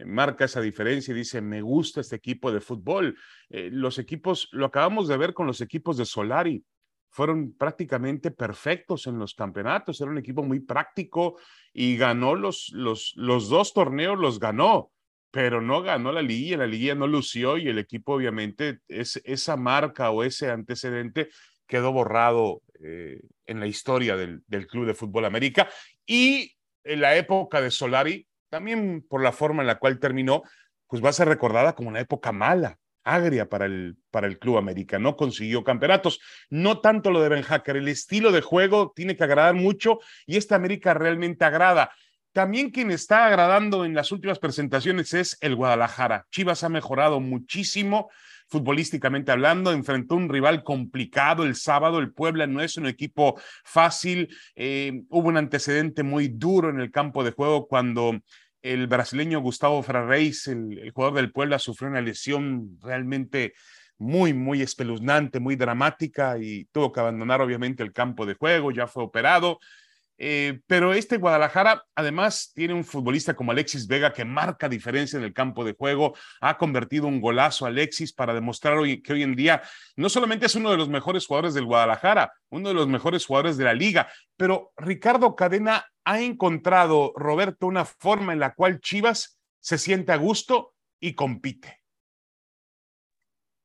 marca 0.05 0.45
esa 0.45 0.61
diferencia 0.61 1.13
y 1.13 1.17
dice, 1.17 1.41
me 1.41 1.63
gusta 1.63 2.03
este 2.03 2.17
equipo 2.17 2.53
de 2.53 2.61
fútbol. 2.61 3.17
Eh, 3.49 3.71
los 3.73 3.99
equipos, 3.99 4.49
lo 4.53 4.67
acabamos 4.67 5.09
de 5.09 5.17
ver 5.17 5.33
con 5.35 5.47
los 5.47 5.61
equipos 5.61 5.97
de 5.97 6.05
Solari, 6.05 6.63
fueron 7.11 7.55
prácticamente 7.55 8.31
perfectos 8.31 9.07
en 9.07 9.19
los 9.19 9.35
campeonatos, 9.35 10.01
era 10.01 10.11
un 10.11 10.19
equipo 10.19 10.43
muy 10.43 10.61
práctico 10.61 11.39
y 11.73 11.97
ganó 11.97 12.35
los, 12.35 12.71
los, 12.75 13.15
los 13.17 13.49
dos 13.49 13.73
torneos, 13.73 14.19
los 14.19 14.39
ganó, 14.39 14.93
pero 15.31 15.61
no 15.61 15.83
ganó 15.83 16.13
la 16.13 16.23
liga, 16.23 16.57
la 16.57 16.67
liga 16.67 16.95
no 16.95 17.07
lució 17.07 17.59
y 17.59 17.69
el 17.69 17.79
equipo 17.79 18.15
obviamente, 18.15 18.81
es, 18.89 19.21
esa 19.25 19.57
marca 19.57 20.11
o 20.11 20.25
ese 20.25 20.51
antecedente 20.51 21.29
quedó 21.67 21.93
borrado 21.93 22.63
eh, 22.83 23.21
en 23.47 23.61
la 23.61 23.67
historia 23.67 24.17
del, 24.17 24.43
del 24.47 24.67
Club 24.67 24.87
de 24.87 24.95
Fútbol 24.95 25.25
América 25.27 25.69
y 26.07 26.55
en 26.85 27.01
la 27.01 27.17
época 27.17 27.61
de 27.61 27.71
Solari 27.71 28.27
también 28.49 29.05
por 29.07 29.23
la 29.23 29.33
forma 29.33 29.63
en 29.63 29.67
la 29.67 29.79
cual 29.79 29.99
terminó, 29.99 30.43
pues 30.87 31.05
va 31.05 31.11
a 31.11 31.13
ser 31.13 31.29
recordada 31.29 31.75
como 31.75 31.89
una 31.89 32.01
época 32.01 32.33
mala, 32.33 32.79
agria 33.05 33.49
para 33.49 33.67
el, 33.67 33.97
para 34.11 34.27
el 34.27 34.39
Club 34.39 34.59
América. 34.59 34.99
No 34.99 35.17
consiguió 35.17 35.65
campeonatos. 35.65 36.21
No 36.51 36.81
tanto 36.81 37.11
lo 37.11 37.21
de 37.21 37.29
Ben 37.29 37.43
Hacker, 37.43 37.77
el 37.77 37.89
estilo 37.89 38.33
de 38.33 38.41
juego 38.41 38.93
tiene 38.95 39.17
que 39.17 39.25
agradar 39.25 39.55
mucho 39.55 40.01
y 40.27 40.37
esta 40.37 40.57
América 40.57 40.95
realmente 40.95 41.45
agrada. 41.45 41.91
También 42.33 42.71
quien 42.71 42.91
está 42.91 43.27
agradando 43.27 43.85
en 43.85 43.95
las 43.95 44.13
últimas 44.13 44.39
presentaciones 44.39 45.15
es 45.15 45.37
el 45.41 45.57
Guadalajara. 45.57 46.27
Chivas 46.31 46.63
ha 46.65 46.69
mejorado 46.69 47.21
muchísimo. 47.21 48.11
futbolísticamente 48.51 49.31
hablando, 49.31 49.73
enfrentó 49.73 50.15
un 50.15 50.31
rival 50.31 50.63
complicado 50.63 51.45
el 51.45 51.55
sábado, 51.55 51.99
el 51.99 52.15
Puebla 52.15 52.47
no 52.47 52.63
es 52.63 52.79
un 52.79 52.87
equipo 52.87 53.39
fácil, 53.63 54.35
eh, 54.57 55.03
hubo 55.11 55.29
un 55.29 55.37
antecedente 55.37 56.03
muy 56.03 56.29
duro 56.29 56.71
en 56.71 56.81
el 56.81 56.91
campo 56.91 57.23
de 57.23 57.33
juego 57.33 57.69
cuando 57.69 58.19
el 58.63 58.87
brasileño 58.87 59.41
Gustavo 59.41 59.83
Ferreis, 59.83 60.47
el, 60.47 60.79
el 60.79 60.93
jugador 60.93 61.17
del 61.17 61.31
Puebla, 61.31 61.59
sufrió 61.59 61.91
una 61.91 62.01
lesión 62.01 62.79
realmente 62.83 63.53
muy, 63.99 64.33
muy 64.33 64.63
espeluznante, 64.63 65.41
muy 65.41 65.57
dramática 65.57 66.39
y 66.39 66.65
tuvo 66.67 66.93
que 66.93 67.01
abandonar 67.01 67.41
obviamente 67.41 67.83
el 67.83 67.93
campo 67.93 68.25
de 68.25 68.35
juego, 68.35 68.71
ya 68.71 68.87
fue 68.87 69.05
operado. 69.05 69.59
Eh, 70.21 70.61
pero 70.67 70.93
este 70.93 71.17
Guadalajara 71.17 71.85
además 71.95 72.51
tiene 72.53 72.75
un 72.75 72.85
futbolista 72.85 73.35
como 73.35 73.53
Alexis 73.53 73.87
Vega 73.87 74.13
que 74.13 74.25
marca 74.25 74.69
diferencia 74.69 75.17
en 75.17 75.25
el 75.25 75.33
campo 75.33 75.65
de 75.65 75.75
juego, 75.75 76.15
ha 76.41 76.59
convertido 76.59 77.07
un 77.07 77.21
golazo 77.21 77.65
a 77.65 77.69
Alexis 77.69 78.13
para 78.13 78.35
demostrar 78.35 78.79
que 79.03 79.13
hoy 79.13 79.23
en 79.23 79.37
día 79.37 79.63
no 79.95 80.09
solamente 80.09 80.47
es 80.47 80.57
uno 80.57 80.73
de 80.73 80.77
los 80.77 80.89
mejores 80.89 81.25
jugadores 81.25 81.55
del 81.55 81.67
Guadalajara, 81.67 82.33
uno 82.51 82.69
de 82.69 82.75
los 82.75 82.89
mejores 82.89 83.25
jugadores 83.25 83.57
de 83.57 83.65
la 83.65 83.75
liga, 83.75 84.09
pero 84.37 84.73
Ricardo 84.77 85.37
Cadena 85.37 85.87
ha 86.05 86.21
encontrado, 86.21 87.13
Roberto, 87.15 87.67
una 87.67 87.85
forma 87.85 88.33
en 88.33 88.41
la 88.41 88.55
cual 88.55 88.81
Chivas 88.81 89.39
se 89.61 89.79
siente 89.79 90.11
a 90.11 90.17
gusto 90.17 90.75
y 91.01 91.15
compite. 91.15 91.83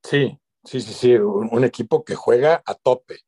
Sí, 0.03 0.37
sí, 0.63 0.81
sí, 0.81 0.93
sí, 0.93 1.13
un, 1.15 1.63
equipo 1.63 2.03
que 2.03 2.15
juega 2.15 2.61
a 2.65 2.75
tope 2.75 3.21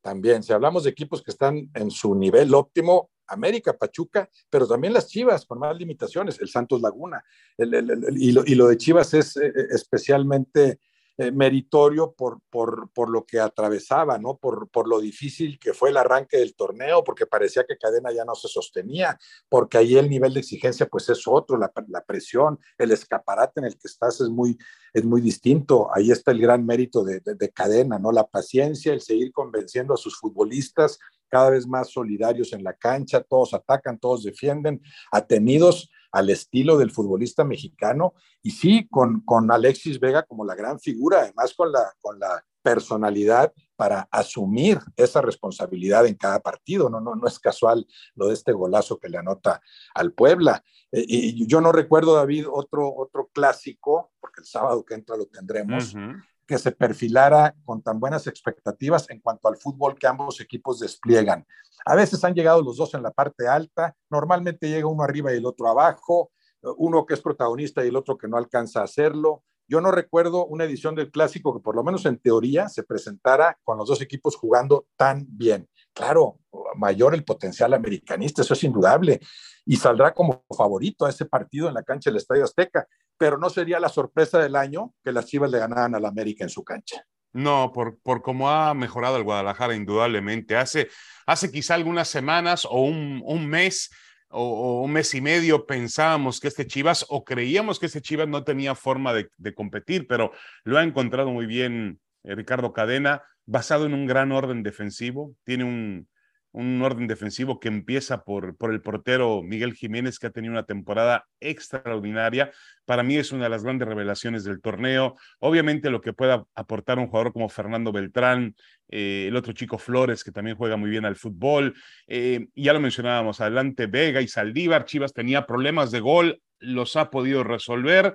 también. 0.00 0.42
Si 0.42 0.52
hablamos 0.52 0.84
de 0.84 0.90
equipos 0.90 1.22
que 1.22 1.30
están 1.30 1.70
en 1.74 1.90
su 1.90 2.14
nivel 2.14 2.54
óptimo, 2.54 3.10
América, 3.28 3.76
Pachuca, 3.76 4.28
pero 4.50 4.66
también 4.66 4.92
las 4.92 5.08
Chivas 5.08 5.44
con 5.44 5.58
más 5.58 5.76
limitaciones, 5.76 6.40
el 6.40 6.48
Santos 6.48 6.80
Laguna. 6.80 7.22
y, 7.58 8.32
lo, 8.32 8.42
y, 8.46 8.54
lo, 8.54 8.68
de 8.68 8.76
Chivas 8.76 9.14
es 9.14 9.36
eh, 9.36 9.52
especialmente 9.70 10.80
eh, 11.20 11.32
meritorio 11.32 12.12
por, 12.12 12.40
por, 12.48 12.92
por, 12.92 13.10
lo 13.10 13.26
que 13.26 13.40
atravesaba, 13.40 14.18
¿no? 14.18 14.36
Por, 14.36 14.68
por 14.70 14.86
lo 14.86 15.00
difícil 15.00 15.58
que 15.58 15.74
fue 15.74 15.90
el 15.90 15.96
arranque 15.96 16.36
del 16.36 16.54
torneo, 16.54 17.02
porque 17.02 17.26
parecía 17.26 17.64
que 17.64 17.76
cadena 17.76 18.12
ya 18.12 18.24
no 18.24 18.36
se 18.36 18.46
sostenía, 18.46 19.18
porque 19.48 19.78
ahí 19.78 19.98
el 19.98 20.08
nivel 20.08 20.32
de 20.32 20.38
exigencia 20.38 20.86
pues 20.86 21.08
es 21.08 21.26
otro, 21.26 21.58
la, 21.58 21.72
la 21.88 22.04
presión, 22.04 22.60
el 22.78 22.92
escaparate 22.92 23.58
en 23.58 23.66
el 23.66 23.72
que 23.72 23.88
estás 23.88 24.20
es 24.20 24.28
muy, 24.28 24.56
es 24.92 25.04
muy 25.04 25.20
distinto. 25.20 25.88
Ahí 25.94 26.10
está 26.10 26.32
el 26.32 26.40
gran 26.40 26.64
mérito 26.64 27.04
de, 27.04 27.20
de, 27.20 27.34
de 27.34 27.48
cadena, 27.50 27.98
¿no? 27.98 28.12
La 28.12 28.26
paciencia, 28.26 28.92
el 28.92 29.00
seguir 29.00 29.32
convenciendo 29.32 29.94
a 29.94 29.98
sus 29.98 30.16
futbolistas 30.16 30.98
cada 31.28 31.50
vez 31.50 31.66
más 31.66 31.90
solidarios 31.90 32.52
en 32.52 32.64
la 32.64 32.72
cancha, 32.72 33.22
todos 33.22 33.54
atacan, 33.54 33.98
todos 33.98 34.24
defienden, 34.24 34.80
atenidos 35.12 35.90
al 36.10 36.30
estilo 36.30 36.78
del 36.78 36.90
futbolista 36.90 37.44
mexicano 37.44 38.14
y 38.42 38.52
sí, 38.52 38.88
con, 38.90 39.20
con 39.20 39.50
Alexis 39.50 40.00
Vega 40.00 40.22
como 40.22 40.44
la 40.44 40.54
gran 40.54 40.80
figura, 40.80 41.20
además 41.20 41.54
con 41.54 41.70
la, 41.70 41.92
con 42.00 42.18
la 42.18 42.42
personalidad 42.62 43.52
para 43.78 44.08
asumir 44.10 44.80
esa 44.96 45.22
responsabilidad 45.22 46.04
en 46.06 46.16
cada 46.16 46.40
partido. 46.40 46.90
No, 46.90 47.00
no, 47.00 47.14
no 47.14 47.28
es 47.28 47.38
casual 47.38 47.86
lo 48.16 48.26
de 48.26 48.34
este 48.34 48.50
golazo 48.52 48.98
que 48.98 49.08
le 49.08 49.18
anota 49.18 49.60
al 49.94 50.12
Puebla. 50.12 50.64
Eh, 50.90 51.04
y 51.06 51.46
yo 51.46 51.60
no 51.60 51.70
recuerdo, 51.70 52.16
David, 52.16 52.46
otro, 52.50 52.92
otro 52.92 53.30
clásico, 53.32 54.10
porque 54.20 54.40
el 54.40 54.46
sábado 54.46 54.84
que 54.84 54.94
entra 54.94 55.16
lo 55.16 55.26
tendremos, 55.26 55.94
uh 55.94 55.98
-huh 55.98 56.22
que 56.48 56.58
se 56.58 56.72
perfilara 56.72 57.54
con 57.66 57.82
tan 57.82 58.00
buenas 58.00 58.26
expectativas 58.26 59.08
en 59.10 59.20
cuanto 59.20 59.48
al 59.48 59.58
fútbol 59.58 59.98
que 59.98 60.06
ambos 60.06 60.40
equipos 60.40 60.80
despliegan. 60.80 61.46
A 61.84 61.94
veces 61.94 62.24
han 62.24 62.32
llegado 62.32 62.62
los 62.62 62.78
dos 62.78 62.94
en 62.94 63.02
la 63.02 63.10
parte 63.10 63.46
alta, 63.46 63.94
normalmente 64.08 64.66
llega 64.66 64.86
uno 64.86 65.02
arriba 65.02 65.30
y 65.30 65.36
el 65.36 65.44
otro 65.44 65.68
abajo, 65.68 66.32
uno 66.78 67.04
que 67.04 67.12
es 67.12 67.20
protagonista 67.20 67.84
y 67.84 67.88
el 67.88 67.96
otro 67.96 68.16
que 68.16 68.28
no 68.28 68.38
alcanza 68.38 68.80
a 68.80 68.84
hacerlo. 68.84 69.44
Yo 69.68 69.80
no 69.80 69.90
recuerdo 69.90 70.46
una 70.46 70.64
edición 70.64 70.94
del 70.94 71.10
clásico 71.10 71.54
que 71.54 71.62
por 71.62 71.76
lo 71.76 71.84
menos 71.84 72.06
en 72.06 72.18
teoría 72.18 72.68
se 72.68 72.82
presentara 72.82 73.58
con 73.62 73.78
los 73.78 73.88
dos 73.88 74.00
equipos 74.00 74.34
jugando 74.34 74.86
tan 74.96 75.26
bien. 75.28 75.68
Claro, 75.92 76.38
mayor 76.76 77.14
el 77.14 77.24
potencial 77.24 77.74
americanista, 77.74 78.42
eso 78.42 78.54
es 78.54 78.64
indudable, 78.64 79.20
y 79.66 79.76
saldrá 79.76 80.14
como 80.14 80.44
favorito 80.56 81.04
a 81.04 81.10
ese 81.10 81.26
partido 81.26 81.68
en 81.68 81.74
la 81.74 81.82
cancha 81.82 82.10
del 82.10 82.16
Estadio 82.16 82.44
Azteca 82.44 82.86
pero 83.18 83.36
no 83.36 83.50
sería 83.50 83.80
la 83.80 83.88
sorpresa 83.88 84.38
del 84.38 84.56
año 84.56 84.94
que 85.04 85.12
las 85.12 85.26
Chivas 85.26 85.50
le 85.50 85.58
ganaran 85.58 85.94
al 85.94 86.06
América 86.06 86.44
en 86.44 86.50
su 86.50 86.64
cancha. 86.64 87.04
No, 87.32 87.72
por, 87.72 87.98
por 87.98 88.22
cómo 88.22 88.48
ha 88.48 88.72
mejorado 88.72 89.16
el 89.16 89.24
Guadalajara, 89.24 89.74
indudablemente. 89.74 90.56
Hace, 90.56 90.88
hace 91.26 91.50
quizá 91.50 91.74
algunas 91.74 92.08
semanas 92.08 92.64
o 92.64 92.80
un, 92.80 93.20
un 93.24 93.46
mes 93.46 93.90
o, 94.30 94.82
un 94.82 94.92
mes 94.92 95.14
y 95.14 95.20
medio 95.20 95.66
pensábamos 95.66 96.40
que 96.40 96.48
este 96.48 96.66
Chivas 96.66 97.06
o 97.08 97.24
creíamos 97.24 97.78
que 97.78 97.86
este 97.86 98.02
Chivas 98.02 98.28
no 98.28 98.44
tenía 98.44 98.74
forma 98.74 99.12
de, 99.12 99.30
de 99.36 99.54
competir, 99.54 100.06
pero 100.06 100.32
lo 100.64 100.78
ha 100.78 100.82
encontrado 100.82 101.30
muy 101.30 101.46
bien 101.46 102.00
eh, 102.24 102.34
Ricardo 102.34 102.72
Cadena, 102.72 103.22
basado 103.46 103.86
en 103.86 103.94
un 103.94 104.06
gran 104.06 104.32
orden 104.32 104.62
defensivo. 104.62 105.34
Tiene 105.44 105.64
un, 105.64 106.08
un 106.52 106.80
orden 106.82 107.06
defensivo 107.06 107.60
que 107.60 107.68
empieza 107.68 108.24
por, 108.24 108.56
por 108.56 108.72
el 108.72 108.80
portero 108.80 109.42
Miguel 109.42 109.74
Jiménez, 109.74 110.18
que 110.18 110.28
ha 110.28 110.30
tenido 110.30 110.52
una 110.52 110.64
temporada 110.64 111.26
extraordinaria. 111.40 112.50
Para 112.84 113.02
mí 113.02 113.16
es 113.16 113.32
una 113.32 113.44
de 113.44 113.50
las 113.50 113.64
grandes 113.64 113.86
revelaciones 113.86 114.44
del 114.44 114.60
torneo. 114.60 115.16
Obviamente 115.40 115.90
lo 115.90 116.00
que 116.00 116.12
pueda 116.12 116.44
aportar 116.54 116.98
un 116.98 117.08
jugador 117.08 117.32
como 117.32 117.48
Fernando 117.48 117.92
Beltrán, 117.92 118.54
eh, 118.88 119.26
el 119.28 119.36
otro 119.36 119.52
chico 119.52 119.78
Flores, 119.78 120.24
que 120.24 120.32
también 120.32 120.56
juega 120.56 120.76
muy 120.76 120.90
bien 120.90 121.04
al 121.04 121.16
fútbol. 121.16 121.74
Eh, 122.06 122.48
ya 122.54 122.72
lo 122.72 122.80
mencionábamos, 122.80 123.40
adelante 123.40 123.86
Vega 123.86 124.22
y 124.22 124.28
Saldívar. 124.28 124.84
Chivas 124.84 125.12
tenía 125.12 125.46
problemas 125.46 125.90
de 125.90 126.00
gol, 126.00 126.40
los 126.58 126.96
ha 126.96 127.10
podido 127.10 127.44
resolver. 127.44 128.14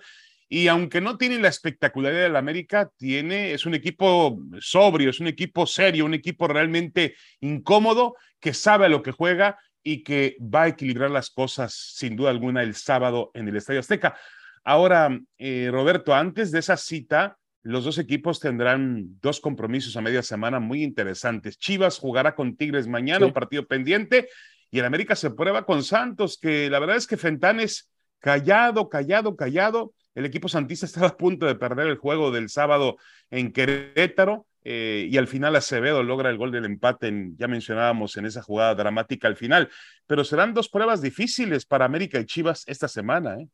Y 0.56 0.68
aunque 0.68 1.02
no 1.02 1.18
tiene 1.18 1.40
la 1.40 1.48
espectacularidad 1.48 2.26
del 2.26 2.36
América, 2.36 2.92
tiene, 2.96 3.54
es 3.54 3.66
un 3.66 3.74
equipo 3.74 4.40
sobrio, 4.60 5.10
es 5.10 5.20
un 5.20 5.26
equipo 5.26 5.66
serio, 5.66 6.06
un 6.06 6.14
equipo 6.14 6.48
realmente 6.48 7.16
incómodo, 7.40 8.16
que 8.40 8.54
sabe 8.54 8.86
a 8.86 8.90
lo 8.90 9.02
que 9.02 9.12
juega 9.12 9.58
y 9.82 10.04
que 10.04 10.38
va 10.40 10.62
a 10.62 10.68
equilibrar 10.68 11.10
las 11.10 11.32
cosas 11.32 11.74
sin 11.74 12.16
duda 12.16 12.30
alguna 12.30 12.62
el 12.62 12.76
sábado 12.76 13.32
en 13.34 13.48
el 13.48 13.56
Estadio 13.56 13.80
Azteca. 13.80 14.16
Ahora, 14.64 15.20
eh, 15.40 15.70
Roberto, 15.72 16.14
antes 16.14 16.52
de 16.52 16.60
esa 16.60 16.78
cita, 16.78 17.36
los 17.64 17.86
dos 17.86 17.98
equipos 17.98 18.40
tendrán 18.40 19.20
dos 19.24 19.40
compromisos 19.40 19.98
a 19.98 20.02
media 20.02 20.22
semana 20.22 20.60
muy 20.60 20.84
interesantes. 20.84 21.58
Chivas 21.58 21.98
jugará 21.98 22.36
con 22.36 22.58
Tigres 22.58 22.86
mañana, 22.86 23.22
sí. 23.22 23.26
un 23.26 23.34
partido 23.34 23.66
pendiente, 23.66 24.30
y 24.70 24.78
el 24.78 24.86
América 24.86 25.16
se 25.16 25.32
prueba 25.32 25.66
con 25.66 25.82
Santos, 25.82 26.38
que 26.40 26.70
la 26.70 26.78
verdad 26.78 26.98
es 26.98 27.08
que 27.08 27.18
Fentanes, 27.18 27.92
callado, 28.20 28.88
callado, 28.88 29.36
callado, 29.36 29.94
el 30.16 30.26
equipo 30.26 30.48
santista 30.48 30.86
estaba 30.86 31.08
a 31.08 31.18
punto 31.18 31.46
de 31.46 31.56
perder 31.56 31.88
el 31.88 31.98
juego 31.98 32.32
del 32.32 32.50
sábado 32.50 32.98
en 33.30 33.52
Querétaro 33.52 34.48
eh, 34.64 35.08
y 35.10 35.18
al 35.18 35.28
final 35.28 35.56
Acevedo 35.56 36.04
logra 36.04 36.30
el 36.30 36.38
gol 36.38 36.52
del 36.52 36.66
empate, 36.66 37.08
en, 37.08 37.36
ya 37.38 37.48
mencionábamos 37.48 38.16
en 38.18 38.26
esa 38.26 38.42
jugada 38.42 38.76
dramática 38.76 39.28
al 39.28 39.36
final, 39.36 39.70
pero 40.08 40.24
serán 40.24 40.54
dos 40.54 40.70
pruebas 40.70 41.02
difíciles 41.02 41.66
para 41.66 41.86
América 41.86 42.20
y 42.20 42.26
Chivas 42.26 42.64
esta 42.68 42.88
semana. 42.88 43.40
¿eh? 43.40 43.48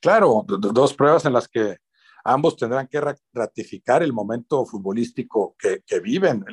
Claro, 0.00 0.44
dos 0.46 0.94
pruebas 0.94 1.24
en 1.24 1.32
las 1.32 1.48
que 1.48 1.78
ambos 2.24 2.56
tendrán 2.56 2.86
que 2.86 3.00
ratificar 3.32 4.02
el 4.02 4.12
momento 4.12 4.64
futbolístico 4.64 5.56
que, 5.58 5.82
viven. 6.00 6.44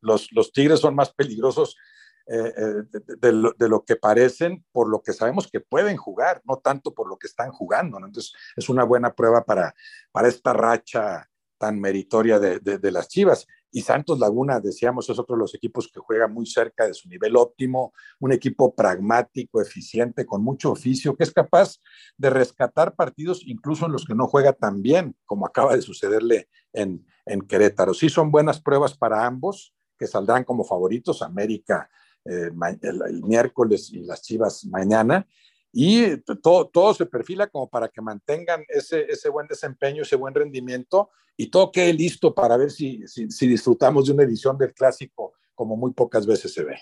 Los 0.00 0.52
Tigres 0.52 0.80
son 0.80 0.94
más 0.94 1.12
peligrosos 1.12 1.76
eh, 2.26 2.54
eh, 2.56 3.00
de, 3.18 3.68
lo, 3.68 3.84
que 3.84 3.96
parecen 3.96 4.64
por 4.72 4.88
lo 4.88 5.02
que 5.02 5.12
sabemos 5.12 5.46
que 5.46 5.60
pueden 5.60 5.98
jugar, 5.98 6.40
no 6.46 6.56
tanto 6.56 6.94
por 6.94 7.06
lo 7.06 7.18
que 7.18 7.26
están 7.26 7.50
jugando. 7.50 8.00
¿no? 8.00 8.06
Entonces, 8.06 8.32
es 8.56 8.70
una 8.70 8.84
buena 8.84 9.14
prueba 9.14 9.44
para, 9.44 9.74
para 10.10 10.28
esta 10.28 10.54
racha 10.54 11.28
tan 11.58 11.78
meritoria 11.78 12.38
de, 12.38 12.60
de, 12.60 12.90
las 12.90 13.08
Chivas. 13.08 13.46
Y 13.70 13.82
Santos 13.82 14.18
Laguna, 14.18 14.60
decíamos, 14.60 15.08
es 15.10 15.18
otro 15.18 15.36
de 15.36 15.40
los 15.40 15.54
equipos 15.54 15.90
que 15.92 16.00
juega 16.00 16.26
muy 16.26 16.46
cerca 16.46 16.86
de 16.86 16.94
su 16.94 17.08
nivel 17.08 17.36
óptimo, 17.36 17.92
un 18.20 18.32
equipo 18.32 18.74
pragmático, 18.74 19.60
eficiente, 19.60 20.24
con 20.24 20.42
mucho 20.42 20.72
oficio, 20.72 21.16
que 21.16 21.24
es 21.24 21.32
capaz 21.32 21.78
de 22.16 22.30
rescatar 22.30 22.94
partidos 22.94 23.42
incluso 23.44 23.86
en 23.86 23.92
los 23.92 24.04
que 24.04 24.14
no 24.14 24.28
juega 24.28 24.52
tan 24.52 24.80
bien, 24.80 25.16
como 25.26 25.46
acaba 25.46 25.76
de 25.76 25.82
sucederle 25.82 26.48
en, 26.72 27.06
en 27.26 27.42
Querétaro. 27.42 27.92
Sí 27.92 28.08
son 28.08 28.30
buenas 28.30 28.60
pruebas 28.60 28.96
para 28.96 29.26
ambos, 29.26 29.74
que 29.98 30.06
saldrán 30.06 30.44
como 30.44 30.64
favoritos, 30.64 31.22
América 31.22 31.90
eh, 32.24 32.50
el, 32.82 33.22
miércoles 33.22 33.90
y 33.92 34.00
las 34.00 34.22
Chivas 34.22 34.64
mañana. 34.66 35.26
Y 35.72 36.18
todo, 36.42 36.68
todo 36.68 36.94
se 36.94 37.06
perfila 37.06 37.48
como 37.48 37.68
para 37.68 37.88
que 37.88 38.00
mantengan 38.00 38.64
ese, 38.68 39.06
ese 39.08 39.28
buen 39.28 39.48
desempeño, 39.48 40.02
ese 40.02 40.16
buen 40.16 40.32
rendimiento 40.32 41.10
y 41.36 41.48
todo 41.48 41.72
quede 41.72 41.92
listo 41.92 42.34
para 42.34 42.56
ver 42.56 42.70
si, 42.70 43.06
si, 43.06 43.46
disfrutamos 43.46 44.06
de 44.06 44.12
una 44.12 44.22
edición 44.22 44.56
del 44.56 44.72
clásico 44.72 45.34
como 45.54 45.76
muy 45.76 45.92
pocas 45.92 46.26
veces 46.26 46.52
se 46.52 46.64
ve. 46.64 46.78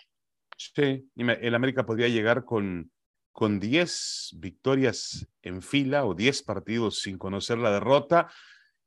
Sí, 0.56 1.08
el 1.16 1.54
América 1.54 1.86
podría 1.86 2.08
llegar 2.08 2.44
con, 2.44 2.90
con 3.32 3.58
10 3.58 4.36
victorias 4.36 5.26
en 5.42 5.62
fila 5.62 6.04
o 6.04 6.14
10 6.14 6.42
partidos 6.42 7.00
sin 7.00 7.18
conocer 7.18 7.58
la 7.58 7.72
derrota. 7.72 8.30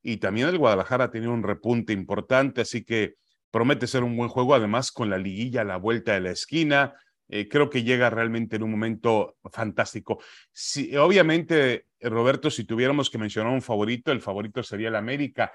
Y 0.01 0.17
también 0.17 0.49
el 0.49 0.59
Guadalajara 0.59 1.09
tiene 1.09 1.27
un 1.27 1.41
repunte 1.41 1.91
importante, 1.91 2.61
así 2.61 2.85
que 2.85 3.15
promete 3.55 3.87
ser 3.87 4.03
un 4.03 4.17
buen 4.17 4.27
juego, 4.27 4.53
además 4.53 4.91
con 4.91 5.09
la 5.09 5.17
liguilla 5.17 5.61
a 5.61 5.63
la 5.63 5.77
vuelta 5.77 6.11
de 6.11 6.19
la 6.19 6.31
esquina. 6.31 6.93
Eh, 7.29 7.47
creo 7.47 7.69
que 7.69 7.83
llega 7.83 8.09
realmente 8.09 8.57
en 8.57 8.63
un 8.63 8.71
momento 8.71 9.37
fantástico. 9.49 10.19
Sí, 10.51 10.93
obviamente, 10.97 11.85
Roberto, 12.01 12.51
si 12.51 12.65
tuviéramos 12.65 13.09
que 13.09 13.17
mencionar 13.17 13.53
un 13.53 13.61
favorito, 13.61 14.11
el 14.11 14.19
favorito 14.19 14.61
sería 14.61 14.89
el 14.89 14.95
América. 14.97 15.53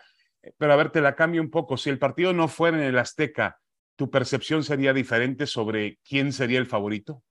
Pero 0.56 0.72
a 0.72 0.76
ver, 0.76 0.88
te 0.90 1.02
la 1.02 1.14
cambio 1.14 1.42
un 1.42 1.50
poco. 1.50 1.76
Si 1.76 1.90
el 1.90 1.98
partido 1.98 2.32
no 2.32 2.48
fuera 2.48 2.78
en 2.78 2.84
el 2.84 2.98
Azteca, 2.98 3.60
¿tu 3.96 4.10
percepción 4.10 4.64
sería 4.64 4.94
diferente 4.94 5.46
sobre 5.46 5.98
quién 6.02 6.32
sería 6.32 6.58
el 6.58 6.66
favorito? 6.66 7.22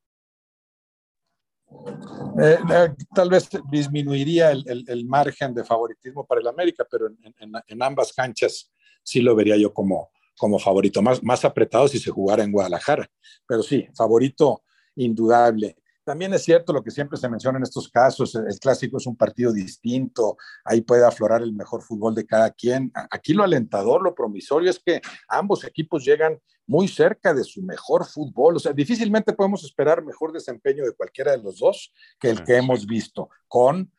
Eh, 2.40 2.60
eh, 2.72 2.90
tal 3.16 3.32
vez 3.32 3.50
disminuiría 3.72 4.52
el, 4.52 5.06
margen 5.08 5.52
de 5.56 5.64
favoritismo 5.64 6.28
para 6.28 6.42
el 6.42 6.48
América, 6.48 6.86
pero 6.88 7.08
en, 7.08 7.82
ambas 7.82 8.14
canchas 8.14 8.72
sí 9.02 9.20
lo 9.22 9.36
vería 9.36 9.58
yo 9.58 9.74
como, 9.74 10.12
como 10.40 10.58
favorito, 10.58 11.02
más, 11.02 11.22
más 11.22 11.44
apretado 11.44 11.88
si 11.90 12.00
se 12.00 12.10
jugara 12.10 12.44
en 12.44 12.52
Guadalajara. 12.52 13.08
Pero 13.46 13.62
sí, 13.62 13.88
favorito 13.94 14.64
indudable. 14.96 15.76
También 16.06 16.34
es 16.34 16.44
cierto 16.44 16.74
lo 16.74 16.82
que 16.82 16.92
siempre 16.92 17.20
se 17.20 17.30
menciona 17.30 17.58
en 17.58 17.64
estos 17.64 17.90
casos, 17.90 18.34
el 18.34 18.58
clásico 18.60 18.98
es 18.98 19.06
un 19.06 19.16
partido 19.16 19.52
distinto, 19.52 20.38
ahí 20.64 20.82
puede 20.82 21.06
aflorar 21.06 21.44
el 21.44 21.54
mejor 21.54 21.84
fútbol 21.84 22.16
de 22.16 22.26
cada 22.26 22.50
quien. 22.52 22.92
Aquí 23.12 23.34
lo 23.34 23.44
alentador, 23.44 24.02
lo 24.02 24.16
promisorio 24.16 24.72
es 24.72 24.80
que 24.80 25.02
ambos 25.28 25.64
equipos 25.66 26.04
llegan 26.04 26.40
muy 26.66 26.88
cerca 26.88 27.34
de 27.34 27.44
su 27.44 27.62
mejor 27.62 28.06
fútbol, 28.06 28.56
o 28.56 28.60
sea, 28.60 28.72
difícilmente 28.72 29.34
podemos 29.34 29.64
esperar 29.64 30.04
mejor 30.04 30.32
desempeño 30.32 30.86
de 30.86 30.94
cualquiera 30.94 31.34
de 31.34 31.44
los 31.44 31.60
dos 31.60 31.94
que 32.20 32.30
el 32.30 32.44
que 32.44 32.56
hemos 32.56 32.88
visto, 32.88 33.30
con, 33.48 33.92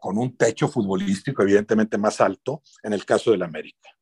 con 0.00 0.18
un 0.18 0.36
techo 0.36 0.66
futbolístico 0.66 1.42
evidentemente 1.42 1.96
más 1.96 2.20
alto 2.20 2.62
en 2.82 2.92
el 2.92 3.04
caso 3.04 3.30
del 3.30 3.42
América. 3.42 3.95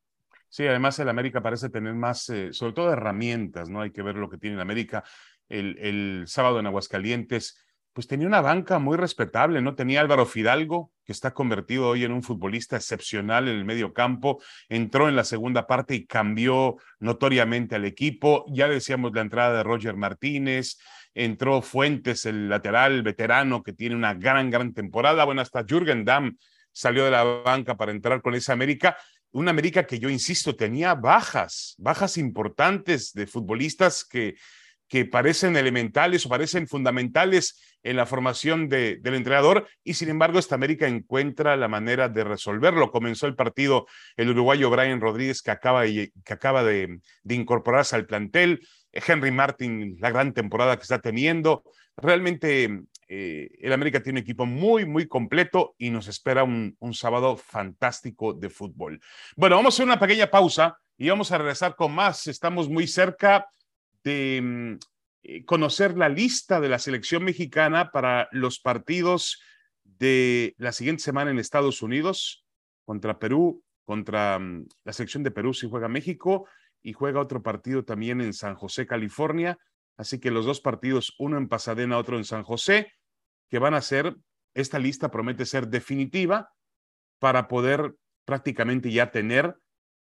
Sí, 0.54 0.64
además 0.68 0.96
el 1.00 1.08
América 1.08 1.42
parece 1.42 1.68
tener 1.68 1.94
más, 1.94 2.28
eh, 2.28 2.52
sobre 2.52 2.74
todo 2.74 2.92
herramientas, 2.92 3.68
¿no? 3.68 3.80
Hay 3.80 3.90
que 3.90 4.02
ver 4.02 4.14
lo 4.14 4.30
que 4.30 4.38
tiene 4.38 4.54
el 4.54 4.62
América 4.62 5.02
el, 5.48 6.22
sábado 6.28 6.60
en 6.60 6.66
Aguascalientes, 6.66 7.60
pues 7.92 8.06
tenía 8.06 8.28
una 8.28 8.40
banca 8.40 8.78
muy 8.78 8.96
respetable, 8.96 9.60
¿no? 9.60 9.74
Tenía 9.74 10.00
Álvaro 10.00 10.26
Fidalgo, 10.26 10.92
que 11.04 11.10
está 11.10 11.34
convertido 11.34 11.88
hoy 11.88 12.04
en 12.04 12.12
un 12.12 12.22
futbolista 12.22 12.76
excepcional 12.76 13.48
en 13.48 13.56
el 13.56 13.64
medio 13.64 13.92
campo, 13.92 14.40
entró 14.68 15.08
en 15.08 15.16
la 15.16 15.24
segunda 15.24 15.66
parte 15.66 15.96
y 15.96 16.06
cambió 16.06 16.76
notoriamente 17.00 17.74
al 17.74 17.84
equipo. 17.84 18.44
Ya 18.46 18.68
decíamos 18.68 19.10
la 19.12 19.22
entrada 19.22 19.56
de 19.56 19.64
Roger 19.64 19.96
Martínez, 19.96 20.78
entró 21.14 21.62
Fuentes, 21.62 22.26
el 22.26 22.48
lateral 22.48 23.02
veterano, 23.02 23.64
que 23.64 23.72
tiene 23.72 23.96
una 23.96 24.14
gran, 24.14 24.50
gran 24.50 24.72
temporada. 24.72 25.24
Bueno, 25.24 25.40
hasta 25.40 25.64
Jürgen 25.68 26.04
Damm 26.04 26.36
salió 26.74 27.04
de 27.04 27.10
la 27.10 27.24
banca 27.24 27.76
para 27.76 27.92
entrar 27.92 28.20
con 28.20 28.34
esa 28.34 28.52
América. 28.52 28.96
Una 29.34 29.50
América 29.50 29.86
que 29.86 29.98
yo 29.98 30.08
insisto, 30.08 30.56
tenía 30.56 30.94
bajas, 30.94 31.74
bajas 31.78 32.16
importantes 32.16 33.12
de 33.12 33.26
futbolistas 33.26 34.04
que 34.04 34.36
que 34.88 35.04
parecen 35.04 35.56
elementales 35.56 36.26
o 36.26 36.28
parecen 36.28 36.68
fundamentales 36.68 37.60
en 37.82 37.96
la 37.96 38.06
formación 38.06 38.68
de, 38.68 38.98
del 39.00 39.14
entrenador 39.14 39.66
y 39.82 39.94
sin 39.94 40.08
embargo 40.08 40.38
esta 40.38 40.54
América 40.54 40.86
encuentra 40.86 41.56
la 41.56 41.68
manera 41.68 42.08
de 42.08 42.24
resolverlo. 42.24 42.90
Comenzó 42.90 43.26
el 43.26 43.34
partido 43.34 43.86
el 44.16 44.30
uruguayo 44.30 44.70
Brian 44.70 45.00
Rodríguez 45.00 45.42
que 45.42 45.50
acaba, 45.50 45.82
de, 45.82 46.12
que 46.24 46.32
acaba 46.32 46.62
de, 46.62 47.00
incorporarse 47.28 47.96
al 47.96 48.06
plantel, 48.06 48.66
Henry 48.94 49.30
Martin, 49.30 49.96
la 50.00 50.10
gran 50.10 50.32
temporada 50.32 50.76
que 50.76 50.82
está 50.82 51.00
teniendo. 51.00 51.64
Realmente 51.96 52.82
eh, 53.08 53.50
el 53.60 53.72
América 53.72 54.02
tiene 54.02 54.20
un 54.20 54.22
equipo 54.22 54.46
muy, 54.46 54.86
muy 54.86 55.06
completo 55.06 55.74
y 55.78 55.90
nos 55.90 56.08
espera 56.08 56.44
un, 56.44 56.76
un 56.78 56.94
sábado 56.94 57.36
fantástico 57.36 58.32
de 58.32 58.50
fútbol. 58.50 59.00
Bueno, 59.36 59.56
vamos 59.56 59.74
a 59.74 59.76
hacer 59.76 59.86
una 59.86 60.00
pequeña 60.00 60.30
pausa 60.30 60.78
y 60.96 61.08
vamos 61.08 61.32
a 61.32 61.38
regresar 61.38 61.76
con 61.76 61.94
más. 61.94 62.26
Estamos 62.26 62.68
muy 62.68 62.86
cerca 62.86 63.48
de 64.02 64.40
mm, 64.42 64.78
eh, 65.22 65.44
conocer 65.44 65.96
la 65.96 66.08
lista 66.08 66.60
de 66.60 66.68
la 66.68 66.78
selección 66.78 67.24
mexicana 67.24 67.90
para 67.90 68.28
los 68.32 68.60
partidos 68.60 69.40
de 69.82 70.54
la 70.58 70.72
siguiente 70.72 71.02
semana 71.02 71.30
en 71.30 71.38
Estados 71.38 71.82
Unidos 71.82 72.44
contra 72.84 73.18
Perú, 73.18 73.62
contra 73.84 74.38
mm, 74.38 74.66
la 74.84 74.92
selección 74.92 75.22
de 75.22 75.30
Perú 75.30 75.54
si 75.54 75.68
juega 75.68 75.88
México 75.88 76.46
y 76.84 76.92
juega 76.92 77.18
otro 77.18 77.42
partido 77.42 77.84
también 77.84 78.20
en 78.20 78.34
San 78.34 78.54
José, 78.54 78.86
California. 78.86 79.58
Así 79.96 80.20
que 80.20 80.30
los 80.30 80.44
dos 80.44 80.60
partidos, 80.60 81.14
uno 81.18 81.38
en 81.38 81.48
Pasadena, 81.48 81.98
otro 81.98 82.18
en 82.18 82.24
San 82.24 82.44
José, 82.44 82.92
que 83.48 83.58
van 83.58 83.74
a 83.74 83.80
ser, 83.80 84.14
esta 84.54 84.78
lista 84.78 85.10
promete 85.10 85.46
ser 85.46 85.66
definitiva 85.68 86.50
para 87.18 87.48
poder 87.48 87.94
prácticamente 88.26 88.92
ya 88.92 89.10
tener 89.10 89.56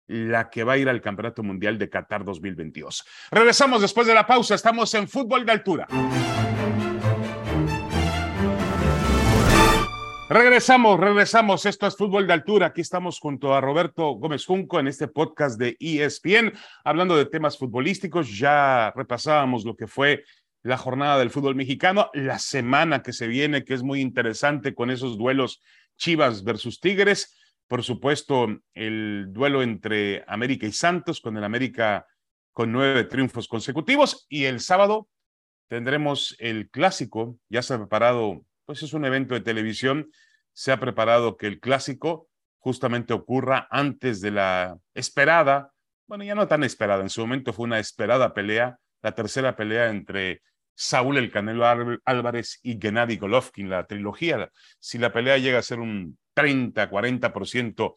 la 0.07 0.49
que 0.49 0.65
va 0.65 0.73
a 0.73 0.77
ir 0.77 0.89
al 0.89 1.01
Campeonato 1.01 1.41
Mundial 1.41 1.79
de 1.79 1.89
Qatar 1.89 2.25
2022. 2.25 3.05
Regresamos 3.31 3.81
después 3.81 4.05
de 4.05 4.13
la 4.13 4.27
pausa, 4.27 4.55
estamos 4.55 4.93
en 4.93 5.07
fútbol 5.07 5.45
de 5.45 5.51
altura. 5.53 5.87
Regresamos, 10.33 10.99
regresamos. 10.99 11.67
Esto 11.67 11.85
es 11.85 11.95
Fútbol 11.95 12.25
de 12.25 12.33
Altura. 12.33 12.65
Aquí 12.65 12.81
estamos 12.81 13.19
junto 13.19 13.53
a 13.53 13.61
Roberto 13.61 14.13
Gómez 14.13 14.47
Junco 14.47 14.79
en 14.79 14.87
este 14.87 15.07
podcast 15.07 15.59
de 15.59 15.77
ESPN, 15.79 16.53
hablando 16.83 17.15
de 17.15 17.27
temas 17.27 17.55
futbolísticos. 17.55 18.35
Ya 18.35 18.91
repasábamos 18.95 19.63
lo 19.63 19.75
que 19.75 19.85
fue 19.85 20.23
la 20.63 20.77
jornada 20.77 21.19
del 21.19 21.29
fútbol 21.29 21.53
mexicano, 21.53 22.09
la 22.15 22.39
semana 22.39 23.03
que 23.03 23.13
se 23.13 23.27
viene, 23.27 23.63
que 23.63 23.75
es 23.75 23.83
muy 23.83 24.01
interesante 24.01 24.73
con 24.73 24.89
esos 24.89 25.19
duelos 25.19 25.61
Chivas 25.97 26.43
versus 26.43 26.79
Tigres 26.79 27.37
por 27.67 27.83
supuesto, 27.83 28.47
el 28.73 29.27
duelo 29.29 29.63
entre 29.63 30.23
América 30.27 30.67
y 30.67 30.71
Santos, 30.71 31.21
con 31.21 31.37
el 31.37 31.43
América 31.43 32.05
con 32.51 32.71
nueve 32.71 33.05
triunfos 33.05 33.47
consecutivos. 33.47 34.27
Y 34.29 34.45
el 34.45 34.59
sábado 34.59 35.09
tendremos 35.69 36.35
el 36.39 36.69
clásico. 36.69 37.39
Ya 37.49 37.63
se 37.63 37.73
ha 37.73 37.79
preparado, 37.79 38.45
pues 38.65 38.83
es 38.83 38.93
un 38.93 39.05
evento 39.05 39.33
de 39.33 39.41
televisión. 39.41 40.11
Se 40.53 40.71
ha 40.71 40.79
preparado 40.79 41.37
que 41.37 41.47
el 41.47 41.59
clásico 41.59 42.29
justamente 42.59 43.13
ocurra 43.13 43.67
antes 43.71 44.21
de 44.21 44.31
la 44.31 44.77
esperada, 44.93 45.71
bueno, 46.07 46.23
ya 46.23 46.35
no 46.35 46.47
tan 46.47 46.63
esperada, 46.63 47.01
en 47.01 47.09
su 47.09 47.21
momento 47.21 47.53
fue 47.53 47.65
una 47.65 47.79
esperada 47.79 48.33
pelea, 48.33 48.77
la 49.01 49.13
tercera 49.13 49.55
pelea 49.55 49.89
entre 49.89 50.41
Saúl 50.75 51.17
el 51.17 51.31
Canelo 51.31 51.65
Álvarez 52.05 52.59
y 52.63 52.79
Gennady 52.79 53.17
Golovkin, 53.17 53.69
la 53.69 53.85
trilogía. 53.85 54.49
Si 54.79 54.97
la 54.97 55.11
pelea 55.11 55.37
llega 55.37 55.59
a 55.59 55.63
ser 55.63 55.79
un 55.79 56.17
30, 56.33 56.89
40% 56.89 57.95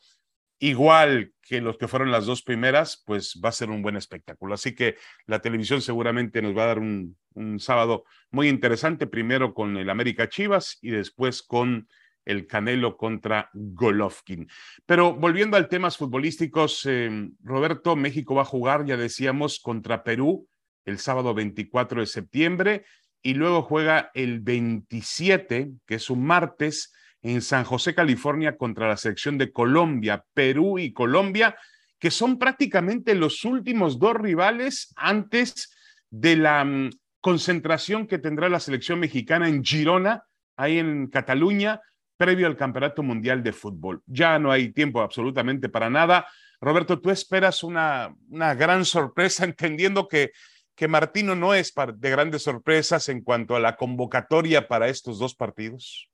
igual 0.59 1.33
que 1.43 1.61
los 1.61 1.77
que 1.77 1.89
fueron 1.89 2.11
las 2.11 2.27
dos 2.27 2.43
primeras, 2.43 3.03
pues 3.07 3.41
va 3.45 3.51
a 3.51 3.53
ser 3.53 3.71
un 3.71 3.83
buen 3.83 3.97
espectáculo. 3.97 4.55
Así 4.55 4.75
que 4.75 4.97
la 5.27 5.41
televisión 5.41 5.81
seguramente 5.81 6.43
nos 6.43 6.57
va 6.57 6.65
a 6.65 6.67
dar 6.67 6.79
un, 6.79 7.17
sábado 7.59 8.05
muy 8.31 8.49
interesante, 8.49 9.07
primero 9.07 9.53
con 9.53 9.77
el 9.77 9.91
América 9.91 10.27
Chivas 10.27 10.79
y 10.81 10.91
después 10.91 11.43
con 11.43 11.87
el 12.25 12.47
Canelo 12.47 12.97
contra 12.97 13.51
Golovkin. 13.53 14.49
Pero 14.87 15.15
volviendo 15.15 15.59
al 15.59 15.69
temas 15.69 15.99
futbolísticos, 15.99 16.87
eh, 16.87 17.29
Roberto, 17.43 17.95
México 17.95 18.35
va 18.35 18.43
a 18.43 18.47
jugar, 18.47 18.87
ya 18.87 18.97
decíamos, 18.97 19.61
contra 19.61 20.03
Perú 20.03 20.49
el 20.87 20.99
sábado 20.99 21.35
24 21.35 22.01
de 22.01 22.07
septiembre 22.07 22.85
y 23.21 23.35
luego 23.35 23.63
juega 23.63 24.11
el 24.15 24.41
27, 24.41 25.73
que 25.85 25.97
es 25.97 26.09
un 26.09 26.25
martes, 26.25 26.95
en 27.31 27.43
San 27.43 27.65
José, 27.65 27.95
California, 27.95 28.57
contra 28.57 28.89
la 28.89 28.97
selección 28.97 29.37
de 29.39 29.53
Colombia, 29.53 30.25
Perú 30.33 30.79
y 30.79 30.93
Colombia, 30.93 31.57
que 31.99 32.11
son 32.11 32.39
prácticamente 32.39 33.15
los 33.15 33.45
últimos 33.45 33.99
dos 33.99 34.15
rivales 34.15 34.93
antes 34.97 35.75
de 36.11 36.37
la 36.37 36.65
mm, 36.65 36.91
concentración 37.21 38.07
que 38.07 38.19
tendrá 38.19 38.49
la 38.49 38.61
selección 38.61 39.01
mexicana 39.01 39.49
en 39.49 39.65
Girona, 39.65 40.25
ahí 40.57 40.79
en 40.79 41.09
Cataluña, 41.09 41.81
previo 42.17 42.47
al 42.47 42.57
Campeonato 42.57 43.03
Mundial 43.03 43.43
de 43.43 43.53
Fútbol. 43.53 44.03
Ya 44.07 44.39
no 44.39 44.53
hay 44.53 44.73
tiempo 44.73 45.01
absolutamente 45.01 45.69
para 45.69 45.91
nada. 45.91 46.27
Roberto, 46.61 47.01
¿tú 47.01 47.11
esperas 47.11 47.63
una, 47.65 48.15
una 48.29 48.55
gran 48.55 48.85
sorpresa 48.85 49.45
entendiendo 49.45 50.07
que, 50.07 50.31
que 50.77 50.87
Martino 50.87 51.35
no 51.35 51.55
es 51.55 51.75
de 51.97 52.11
grandes 52.11 52.43
sorpresas 52.43 53.09
en 53.09 53.23
cuanto 53.23 53.57
a 53.57 53.61
la 53.61 53.77
convocatoria 53.77 54.69
para 54.69 54.89
estos 54.89 55.19
dos 55.19 55.35
partidos? 55.35 56.09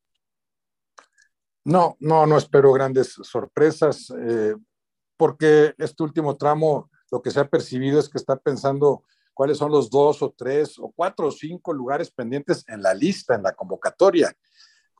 No, 1.64 1.96
no, 2.00 2.26
no 2.26 2.36
espero 2.36 2.72
grandes 2.72 3.14
sorpresas, 3.22 4.12
eh, 4.18 4.54
porque 5.16 5.74
este 5.78 6.02
último 6.02 6.36
tramo 6.36 6.90
lo 7.10 7.22
que 7.22 7.30
se 7.30 7.40
ha 7.40 7.48
percibido 7.48 8.00
es 8.00 8.08
que 8.08 8.18
está 8.18 8.36
pensando 8.36 9.04
cuáles 9.34 9.58
son 9.58 9.70
los 9.70 9.90
dos 9.90 10.22
o 10.22 10.34
tres 10.36 10.78
o 10.78 10.90
cuatro 10.94 11.28
o 11.28 11.30
cinco 11.30 11.72
lugares 11.72 12.10
pendientes 12.10 12.64
en 12.68 12.82
la 12.82 12.94
lista, 12.94 13.34
en 13.34 13.42
la 13.42 13.52
convocatoria, 13.52 14.34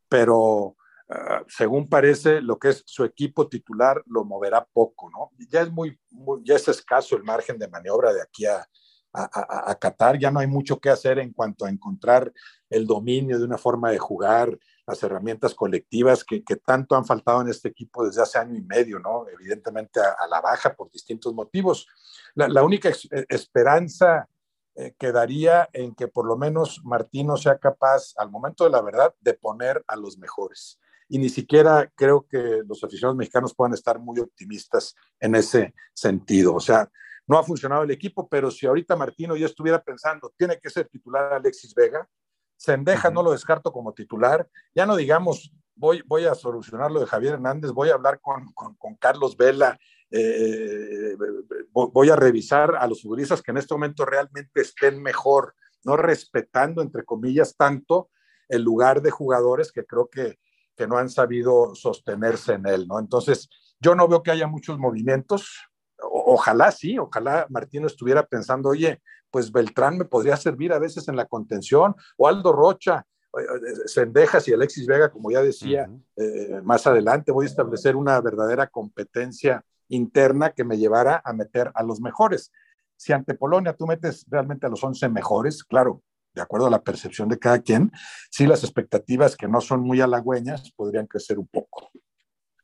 pero 0.09 0.77
ah, 1.09 1.43
según 1.49 1.89
parece, 1.89 2.41
lo 2.41 2.59
que 2.59 2.69
es 2.69 2.83
su 2.87 3.05
equipo 3.05 3.49
titular 3.49 4.03
lo 4.07 4.25
moverá 4.25 4.65
poco, 4.73 5.11
¿no? 5.11 5.31
Ya 5.49 5.63
es 5.63 5.71
muy, 5.71 5.99
ya 6.45 6.55
es 6.55 6.69
escaso 6.69 7.17
el 7.17 7.25
margen 7.25 7.59
de 7.59 7.69
maniobra 7.69 8.13
de 8.13 8.23
aquí 8.23 8.47
a, 8.47 8.65
a, 9.13 9.71
a, 9.71 9.75
Qatar, 9.75 10.19
ya 10.19 10.31
no 10.31 10.41
hay 10.41 10.47
mucho 10.47 10.79
que 10.79 10.91
hacer 10.91 11.19
en 11.19 11.33
cuanto 11.33 11.65
a 11.65 11.71
encontrar 11.71 12.33
el 12.71 12.87
dominio 12.87 13.39
de 13.39 13.45
una 13.45 13.59
forma 13.59 13.91
de 13.91 13.99
jugar, 13.99 14.59
las 14.87 15.03
herramientas 15.03 15.55
colectivas 15.55 16.25
que, 16.25 16.43
tanto 16.65 16.97
han 16.97 17.05
faltado 17.05 17.41
en 17.43 17.49
este 17.49 17.69
equipo 17.69 18.05
desde 18.05 18.23
hace 18.23 18.39
año 18.39 18.57
y 18.57 18.63
medio, 18.63 18.99
¿no? 18.99 19.27
Evidentemente 19.29 20.01
a, 20.01 20.27
la 20.29 20.41
baja 20.41 20.75
por 20.75 20.91
distintos 20.91 21.33
motivos. 21.35 21.87
La, 22.35 22.63
única 22.63 22.89
eh, 22.89 23.27
esperanza 23.29 24.29
eh, 24.75 24.95
quedaría 24.99 25.69
en 25.73 25.95
que 25.95 26.09
por 26.09 26.27
lo 26.27 26.37
menos 26.37 26.81
Martino 26.85 27.37
sea 27.37 27.59
capaz, 27.59 28.15
al 28.17 28.31
momento 28.31 28.65
de 28.65 28.71
la 28.71 28.81
verdad, 28.81 29.15
de 29.21 29.35
poner 29.35 29.85
a 29.87 29.97
los 29.97 30.19
mejores. 30.19 30.79
y 31.09 31.19
ni 31.19 31.29
siquiera 31.29 31.93
creo 31.95 32.27
que 32.27 32.63
los 32.67 32.83
aficionados 32.83 33.19
mexicanos 33.19 33.55
puedan 33.55 33.75
estar 33.75 33.99
muy 33.99 34.19
optimistas 34.19 34.95
en 35.21 35.35
ese 35.35 35.75
sentido. 35.93 36.55
O 36.55 36.61
sea, 36.61 36.91
no 37.27 37.39
ha 37.39 37.45
funcionado 37.45 37.83
el 37.83 37.91
equipo, 37.91 38.29
pero 38.29 38.51
si 38.51 38.67
ahorita 38.67 38.97
Martino 38.97 39.37
ya 39.37 39.47
estuviera 39.47 39.83
pensando, 39.83 40.33
tiene 40.37 40.59
que 40.59 40.71
ser 40.71 40.89
titular 40.89 41.35
Alexis 41.35 41.75
Vega, 41.75 42.09
Sendeja 42.63 43.11
no 43.11 43.25
lo 43.25 43.33
descarto 43.33 43.73
como 43.73 43.93
titular, 43.93 44.49
ya 44.73 44.87
no 44.87 44.95
digamos, 44.95 45.53
voy, 45.75 46.01
voy 46.07 46.27
a 46.27 46.37
solucionar 46.37 46.93
lo 46.93 47.01
de 47.01 47.07
Javier 47.07 47.35
Hernández, 47.35 47.73
voy 47.73 47.89
a 47.89 47.95
hablar 47.95 48.21
con, 48.21 48.53
con, 48.53 48.77
con 48.77 48.95
Carlos 48.95 49.37
Vela, 49.37 49.77
eh, 50.13 51.17
voy 51.73 52.11
a 52.11 52.15
revisar 52.15 52.77
a 52.77 52.87
los 52.87 53.03
futbolistas 53.03 53.43
que 53.43 53.51
en 53.51 53.57
este 53.57 53.75
momento 53.75 54.05
realmente 54.05 54.61
estén 54.61 55.03
mejor, 55.03 55.57
no 55.83 55.97
respetando, 55.97 56.83
entre 56.83 57.05
comillas, 57.05 57.57
tanto 57.57 58.11
el 58.49 58.63
lugar 58.63 59.03
de 59.03 59.11
jugadores 59.11 59.73
que 59.73 59.85
creo 59.85 60.09
que, 60.09 60.39
que 60.77 60.87
no 60.87 60.99
han 60.99 61.11
sabido 61.11 61.75
sostenerse 61.75 62.53
en 62.53 62.69
él, 62.69 62.87
¿no? 62.87 63.01
Entonces, 63.01 63.49
yo 63.81 63.97
no 63.97 64.07
veo 64.07 64.23
que 64.23 64.31
haya 64.31 64.47
muchos 64.47 64.79
movimientos, 64.79 65.69
ojalá 65.99 66.71
sí, 66.71 66.97
ojalá 66.97 67.45
Martino 67.51 67.89
estuviera 67.89 68.25
pensando, 68.25 68.69
oye, 68.69 69.03
pues 69.33 69.51
Beltrán 69.51 69.99
me 69.99 70.05
podría 70.05 70.37
servir 70.37 70.73
a 70.73 70.79
veces 70.79 71.09
en 71.09 71.17
la 71.17 71.25
contención, 71.25 71.97
o 72.17 72.29
Aldo 72.29 72.53
Rocha, 72.53 73.05
Sendejas 73.87 74.47
y 74.47 74.53
Alexis 74.53 74.87
Vega, 74.87 75.11
como 75.11 75.31
ya 75.31 75.43
decía, 75.43 75.91
eh, 76.17 76.61
más 76.63 76.87
adelante 76.87 77.33
voy 77.33 77.47
a 77.47 77.49
establecer 77.49 77.97
una 77.97 78.21
verdadera 78.21 78.67
competencia 78.67 79.65
interna 79.89 80.51
que 80.51 80.65
me 80.65 80.77
llevara 80.77 81.23
a 81.25 81.33
meter 81.33 81.73
a 81.75 81.83
los 81.83 82.01
mejores. 82.01 82.53
Si 82.97 83.13
ante 83.13 83.35
Polonia 83.35 83.73
tú 83.73 83.87
metes 83.87 84.27
realmente 84.29 84.67
a 84.67 84.69
los 84.69 84.85
11 84.85 85.09
mejores, 85.09 85.65
claro, 85.65 86.03
de 86.35 86.43
acuerdo 86.43 86.67
a 86.67 86.71
la 86.71 86.83
percepción 86.83 87.29
de 87.29 87.39
cada 87.39 87.61
quien, 87.61 87.91
sí 88.31 88.47
las 88.47 88.65
expectativas 88.65 89.35
que 89.35 89.49
no 89.49 89.61
son 89.61 89.81
muy 89.81 90.01
halagüeñas 90.01 90.71
podrían 90.73 91.07
crecer 91.07 91.39
un 91.39 91.47
poco. 91.47 91.91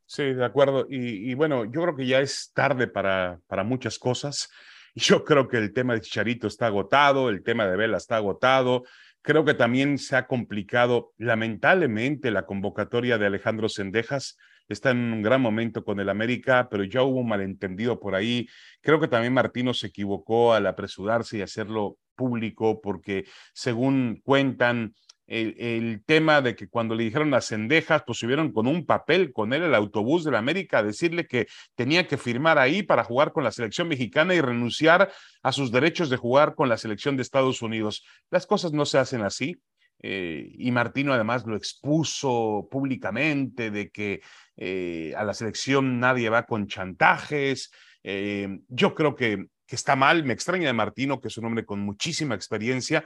Sí, 0.06 0.32
de 0.32 0.44
acuerdo. 0.44 0.86
Y, 0.88 1.34
bueno, 1.34 1.66
yo 1.66 1.82
creo 1.82 1.94
que 1.94 2.06
ya 2.06 2.20
es 2.20 2.50
tarde 2.54 2.86
para, 2.86 3.40
para 3.46 3.62
muchas 3.62 3.98
cosas. 3.98 4.48
Yo 4.94 5.24
creo 5.24 5.48
que 5.48 5.58
el 5.58 5.72
tema 5.72 5.94
de 5.94 6.00
Chicharito 6.00 6.46
está 6.46 6.66
agotado, 6.66 7.28
el 7.28 7.42
tema 7.42 7.66
de 7.66 7.76
Vela 7.76 7.96
está 7.96 8.16
agotado. 8.16 8.84
Creo 9.22 9.44
que 9.44 9.54
también 9.54 9.98
se 9.98 10.16
ha 10.16 10.26
complicado 10.26 11.12
lamentablemente 11.18 12.30
la 12.30 12.46
convocatoria 12.46 13.18
de 13.18 13.26
Alejandro 13.26 13.68
Sendejas. 13.68 14.38
Está 14.68 14.90
en 14.90 14.98
un 14.98 15.22
gran 15.22 15.40
momento 15.40 15.84
con 15.84 15.98
el 15.98 16.08
América, 16.08 16.68
pero 16.70 16.84
ya 16.84 17.02
hubo 17.02 17.20
un 17.20 17.28
malentendido 17.28 17.98
por 17.98 18.14
ahí. 18.14 18.48
Creo 18.80 19.00
que 19.00 19.08
también 19.08 19.32
Martino 19.32 19.72
se 19.74 19.88
equivocó 19.88 20.52
al 20.52 20.66
apresurarse 20.66 21.38
y 21.38 21.42
hacerlo 21.42 21.98
público 22.14 22.80
porque 22.80 23.24
según 23.54 24.20
cuentan, 24.24 24.94
el, 25.28 26.02
tema 26.06 26.40
de 26.40 26.56
que 26.56 26.68
cuando 26.68 26.94
le 26.94 27.04
dijeron 27.04 27.30
las 27.30 27.48
cendejas, 27.48 28.02
pues 28.06 28.18
subieron 28.18 28.50
con 28.52 28.66
un 28.66 28.86
papel 28.86 29.32
con 29.32 29.52
él 29.52 29.62
el 29.62 29.74
autobús 29.74 30.24
de 30.24 30.30
la 30.30 30.38
América 30.38 30.78
a 30.78 30.82
decirle 30.82 31.26
que 31.26 31.46
tenía 31.74 32.06
que 32.06 32.16
firmar 32.16 32.58
ahí 32.58 32.82
para 32.82 33.04
jugar 33.04 33.32
con 33.32 33.44
la 33.44 33.52
selección 33.52 33.88
mexicana 33.88 34.34
y 34.34 34.40
renunciar 34.40 35.12
a 35.42 35.52
sus 35.52 35.70
derechos 35.70 36.08
de 36.08 36.16
jugar 36.16 36.54
con 36.54 36.68
la 36.68 36.78
selección 36.78 37.16
de 37.16 37.22
Estados 37.22 37.60
Unidos. 37.60 38.04
Las 38.30 38.46
cosas 38.46 38.72
no 38.72 38.86
se 38.86 38.98
hacen 38.98 39.22
así. 39.22 39.56
Eh, 40.00 40.52
y 40.56 40.70
Martino 40.70 41.12
además 41.12 41.44
lo 41.44 41.56
expuso 41.56 42.68
públicamente 42.70 43.72
de 43.72 43.90
que 43.90 44.20
eh, 44.56 45.12
a 45.16 45.24
la 45.24 45.34
selección 45.34 45.98
nadie 45.98 46.30
va 46.30 46.46
con 46.46 46.68
chantajes. 46.68 47.70
Eh, 48.04 48.60
yo 48.68 48.94
creo 48.94 49.16
que, 49.16 49.46
que 49.66 49.76
está 49.76 49.96
mal, 49.96 50.24
me 50.24 50.32
extraña 50.32 50.68
de 50.68 50.72
Martino, 50.72 51.20
que 51.20 51.28
es 51.28 51.36
un 51.36 51.46
hombre 51.46 51.66
con 51.66 51.80
muchísima 51.80 52.36
experiencia, 52.36 53.04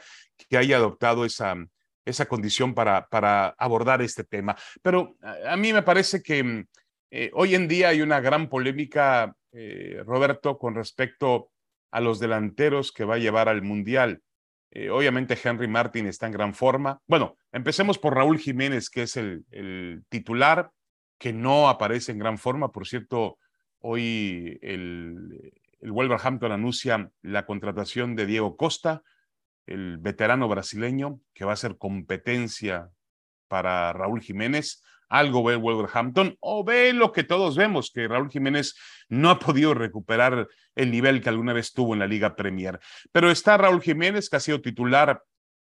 que 0.48 0.58
haya 0.58 0.76
adoptado 0.76 1.24
esa, 1.24 1.56
esa 2.04 2.26
condición 2.26 2.74
para, 2.74 3.06
para 3.08 3.48
abordar 3.58 4.02
este 4.02 4.24
tema. 4.24 4.56
Pero 4.82 5.16
a, 5.20 5.56
mí 5.56 5.72
me 5.72 5.82
parece 5.82 6.22
que 6.22 6.42
mm, 6.42 6.66
eh, 7.10 7.30
hoy 7.34 7.54
en 7.54 7.68
día 7.68 7.88
hay 7.88 8.02
una 8.02 8.20
gran 8.20 8.48
polémica, 8.48 9.34
eh, 9.52 10.02
Roberto, 10.04 10.58
con 10.58 10.74
respecto 10.74 11.50
a 11.90 12.00
los 12.00 12.18
delanteros 12.18 12.92
que 12.92 13.04
va 13.04 13.16
a 13.16 13.18
llevar 13.18 13.48
al 13.48 13.62
Mundial. 13.62 14.22
Eh, 14.70 14.88
obviamente 14.88 15.38
Henry 15.42 15.68
Martin 15.68 16.06
está 16.06 16.26
en 16.26 16.32
gran 16.32 16.54
forma. 16.54 17.00
Bueno, 17.06 17.36
empecemos 17.52 17.98
por 17.98 18.14
Raúl 18.14 18.38
Jiménez, 18.38 18.88
que 18.88 19.02
es 19.02 19.16
el, 19.16 19.44
el 19.50 20.02
titular, 20.08 20.70
que 21.18 21.32
no 21.32 21.68
aparece 21.68 22.12
en 22.12 22.18
gran 22.18 22.38
forma. 22.38 22.72
Por 22.72 22.86
cierto, 22.86 23.38
hoy 23.80 24.58
el, 24.62 25.52
el 25.80 25.92
Wolverhampton 25.92 26.52
anuncia 26.52 27.10
la 27.20 27.44
contratación 27.44 28.16
de 28.16 28.24
Diego 28.24 28.56
Costa, 28.56 29.02
el 29.66 29.98
veterano 29.98 30.48
brasileño, 30.48 31.20
que 31.34 31.44
va 31.44 31.52
a 31.52 31.56
ser 31.56 31.76
competencia 31.76 32.90
para 33.48 33.92
Raúl 33.92 34.20
Jiménez. 34.20 34.82
Algo 35.08 35.44
ve 35.44 35.56
Wolverhampton 35.56 36.36
o 36.40 36.64
ve 36.64 36.94
lo 36.94 37.12
que 37.12 37.22
todos 37.22 37.54
vemos, 37.54 37.90
que 37.90 38.08
Raúl 38.08 38.30
Jiménez 38.30 38.74
no 39.08 39.28
ha 39.28 39.38
podido 39.38 39.74
recuperar 39.74 40.48
el 40.74 40.90
nivel 40.90 41.20
que 41.20 41.28
alguna 41.28 41.52
vez 41.52 41.72
tuvo 41.72 41.92
en 41.92 42.00
la 42.00 42.06
Liga 42.06 42.34
Premier. 42.34 42.80
Pero 43.12 43.30
está 43.30 43.58
Raúl 43.58 43.82
Jiménez, 43.82 44.30
que 44.30 44.36
ha 44.36 44.40
sido 44.40 44.62
titular 44.62 45.22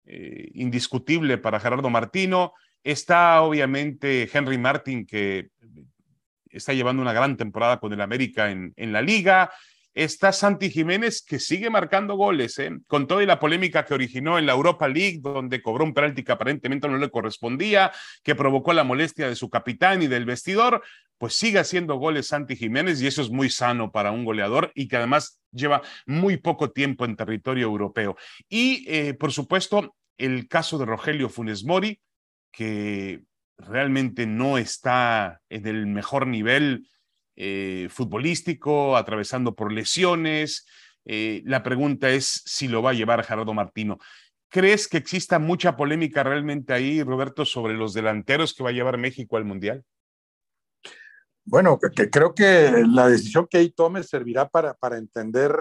eh, 0.06 0.50
indiscutible 0.54 1.38
para 1.38 1.60
Gerardo 1.60 1.90
Martino. 1.90 2.54
Está 2.84 3.42
obviamente 3.42 4.28
Henry 4.34 4.58
Martin, 4.58 5.06
que 5.06 5.50
está 6.50 6.74
llevando 6.74 7.04
una 7.04 7.14
gran 7.14 7.38
temporada 7.38 7.80
con 7.80 7.94
el 7.94 8.02
América 8.02 8.50
en, 8.50 8.74
en 8.76 8.92
la 8.92 9.04
liga 9.04 9.52
está 9.98 10.32
Santi 10.32 10.70
Jiménez, 10.70 11.24
que 11.24 11.40
sigue 11.40 11.72
marcando 11.72 12.16
goles, 12.16 12.60
¿eh? 12.60 12.70
con 12.86 13.08
toda 13.08 13.26
la 13.26 13.40
polémica 13.40 13.84
que 13.84 13.96
originó 13.96 14.38
en 14.38 14.46
la 14.46 14.54
Europa 14.54 14.88
League, 14.88 15.20
donde 15.22 15.62
cobró 15.64 15.84
un 15.84 15.96
penalti 15.96 16.24
que 16.24 16.32
aparentemente 16.32 16.88
no 16.88 16.98
le 16.98 17.10
correspondía, 17.10 17.92
que 18.24 18.36
provocó 18.36 18.74
la 18.74 18.84
molestia 18.84 19.28
de 19.28 19.36
su 19.36 19.50
capitán 19.50 20.04
y 20.04 20.08
del 20.08 20.26
vestidor, 20.26 20.84
pues 21.18 21.34
sigue 21.34 21.58
haciendo 21.58 21.96
goles 21.96 22.28
Santi 22.28 22.56
Jiménez 22.56 23.02
y 23.02 23.08
eso 23.08 23.24
es 23.24 23.32
muy 23.32 23.50
sano 23.50 23.92
para 23.92 24.12
un 24.12 24.24
goleador 24.24 24.72
y 24.76 24.88
que 24.88 24.98
además 24.98 25.42
lleva 25.52 25.82
muy 26.06 26.38
poco 26.38 26.70
tiempo 26.70 27.04
en 27.04 27.16
territorio 27.16 27.66
europeo. 27.66 28.16
Y, 28.48 28.86
eh, 28.88 29.16
por 29.16 29.32
supuesto, 29.32 29.96
el 30.20 30.48
caso 30.48 30.78
de 30.78 30.86
Rogelio 30.86 31.28
Funes 31.28 31.66
Mori, 31.66 32.00
que 32.52 33.24
realmente 33.58 34.28
no 34.28 34.60
está 34.60 35.42
en 35.50 35.66
el 35.66 35.88
mejor 35.88 36.28
nivel 36.28 36.88
eh, 37.40 37.88
futbolístico, 37.92 38.98
atravesando 38.98 39.56
por 39.56 39.72
lesiones. 39.72 40.66
Eh, 41.06 41.44
la 41.46 41.62
pregunta 41.62 42.10
es 42.10 42.42
si 42.46 42.68
lo 42.68 42.82
va 42.82 42.90
a 42.90 42.94
llevar 42.94 43.24
Gerardo 43.24 43.54
Martino. 43.54 44.00
¿Crees 44.50 44.88
que 44.88 44.98
exista 44.98 45.38
mucha 45.38 45.78
polémica 45.78 46.24
realmente 46.24 46.74
ahí, 46.74 47.04
Roberto, 47.04 47.46
sobre 47.46 47.76
los 47.76 47.94
delanteros 47.94 48.56
que 48.56 48.64
va 48.64 48.70
a 48.72 48.74
llevar 48.74 48.98
México 48.98 49.38
al 49.38 49.46
Mundial? 49.46 49.84
Bueno, 51.46 51.78
creo 52.12 52.34
que 52.34 52.84
la 52.88 53.08
decisión 53.08 53.48
que 53.48 53.60
ahí 53.60 53.70
tome 53.70 54.02
servirá 54.02 54.50
para, 54.50 54.74
para 54.74 54.98
entender 54.98 55.56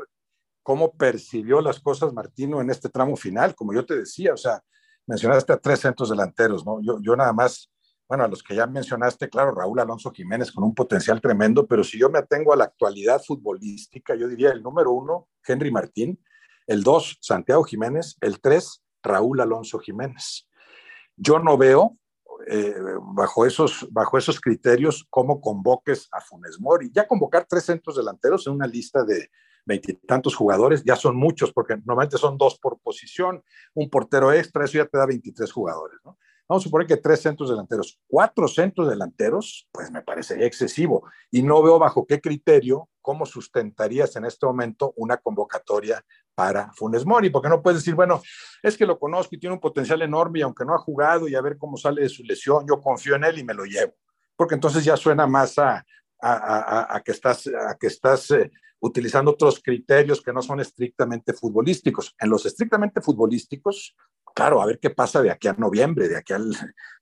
cómo 0.62 0.92
percibió 0.94 1.60
las 1.60 1.78
cosas 1.78 2.12
Martino 2.12 2.60
en 2.60 2.70
este 2.70 2.88
tramo 2.88 3.16
final, 3.16 3.54
como 3.54 3.74
yo 3.74 3.84
te 3.84 3.96
decía, 3.98 4.32
o 4.32 4.36
sea, 4.36 4.60
mencionaste 5.06 5.52
a 5.52 5.58
tres 5.58 5.80
centros 5.80 6.08
delanteros, 6.08 6.64
¿no? 6.64 6.80
Yo, 6.82 6.98
yo 7.02 7.14
nada 7.14 7.32
más 7.32 7.70
bueno, 8.08 8.24
a 8.24 8.28
los 8.28 8.42
que 8.42 8.54
ya 8.54 8.66
mencionaste, 8.66 9.28
claro, 9.28 9.52
Raúl 9.52 9.80
Alonso 9.80 10.12
Jiménez 10.12 10.52
con 10.52 10.64
un 10.64 10.74
potencial 10.74 11.20
tremendo, 11.20 11.66
pero 11.66 11.82
si 11.82 11.98
yo 11.98 12.08
me 12.08 12.18
atengo 12.18 12.52
a 12.52 12.56
la 12.56 12.64
actualidad 12.64 13.20
futbolística, 13.24 14.14
yo 14.14 14.28
diría 14.28 14.50
el 14.50 14.62
número 14.62 14.92
uno, 14.92 15.28
Henry 15.46 15.70
Martín, 15.70 16.22
el 16.66 16.82
dos, 16.82 17.18
Santiago 17.20 17.64
Jiménez, 17.64 18.16
el 18.20 18.40
tres, 18.40 18.82
Raúl 19.02 19.40
Alonso 19.40 19.78
Jiménez. 19.78 20.48
Yo 21.16 21.38
no 21.38 21.56
veo 21.56 21.96
eh, 22.48 22.74
bajo, 23.14 23.46
esos, 23.46 23.88
bajo 23.90 24.18
esos 24.18 24.40
criterios 24.40 25.06
cómo 25.10 25.40
convoques 25.40 26.08
a 26.12 26.20
Funes 26.20 26.60
Mori. 26.60 26.90
Ya 26.92 27.08
convocar 27.08 27.46
tres 27.48 27.64
centros 27.64 27.96
delanteros 27.96 28.46
en 28.46 28.52
una 28.52 28.66
lista 28.66 29.04
de 29.04 29.30
veintitantos 29.64 30.36
jugadores, 30.36 30.84
ya 30.84 30.94
son 30.94 31.16
muchos, 31.16 31.52
porque 31.52 31.76
normalmente 31.84 32.18
son 32.18 32.38
dos 32.38 32.56
por 32.58 32.78
posición, 32.78 33.42
un 33.74 33.90
portero 33.90 34.32
extra, 34.32 34.64
eso 34.64 34.78
ya 34.78 34.86
te 34.86 34.96
da 34.96 35.06
23 35.06 35.50
jugadores, 35.50 35.98
¿no? 36.04 36.16
Vamos 36.48 36.62
a 36.62 36.64
suponer 36.64 36.86
que 36.86 36.96
tres 36.96 37.22
centros 37.22 37.50
delanteros, 37.50 37.98
cuatro 38.06 38.46
centros 38.46 38.88
delanteros, 38.88 39.68
pues 39.72 39.90
me 39.90 40.02
parecería 40.02 40.46
excesivo. 40.46 41.04
Y 41.30 41.42
no 41.42 41.60
veo 41.60 41.78
bajo 41.78 42.06
qué 42.06 42.20
criterio, 42.20 42.88
cómo 43.02 43.26
sustentarías 43.26 44.14
en 44.14 44.26
este 44.26 44.46
momento 44.46 44.92
una 44.96 45.16
convocatoria 45.16 46.04
para 46.36 46.70
Funes 46.74 47.04
Mori, 47.04 47.30
porque 47.30 47.48
no 47.48 47.62
puedes 47.62 47.80
decir, 47.80 47.94
bueno, 47.94 48.22
es 48.62 48.76
que 48.76 48.86
lo 48.86 48.98
conozco 48.98 49.34
y 49.34 49.38
tiene 49.38 49.54
un 49.54 49.60
potencial 49.60 50.02
enorme 50.02 50.38
y 50.38 50.42
aunque 50.42 50.64
no 50.64 50.74
ha 50.74 50.78
jugado 50.78 51.26
y 51.26 51.34
a 51.34 51.40
ver 51.40 51.56
cómo 51.58 51.76
sale 51.76 52.02
de 52.02 52.08
su 52.08 52.22
lesión, 52.22 52.64
yo 52.68 52.80
confío 52.80 53.16
en 53.16 53.24
él 53.24 53.38
y 53.38 53.44
me 53.44 53.54
lo 53.54 53.64
llevo. 53.64 53.94
Porque 54.36 54.54
entonces 54.54 54.84
ya 54.84 54.96
suena 54.96 55.26
más 55.26 55.58
a, 55.58 55.84
que 57.04 57.12
estás 57.86 58.30
eh, 58.30 58.50
utilizando 58.80 59.32
otros 59.32 59.60
criterios 59.60 60.22
que 60.22 60.32
no 60.32 60.42
son 60.42 60.60
estrictamente 60.60 61.32
futbolísticos. 61.32 62.14
En 62.20 62.30
los 62.30 62.46
estrictamente 62.46 63.00
futbolísticos, 63.00 63.96
claro, 64.36 64.60
a 64.60 64.66
ver 64.66 64.78
qué 64.78 64.90
pasa 64.90 65.22
de 65.22 65.30
aquí 65.30 65.48
a 65.48 65.54
noviembre, 65.54 66.08
de 66.08 66.18
aquí 66.18 66.34
al 66.34 66.52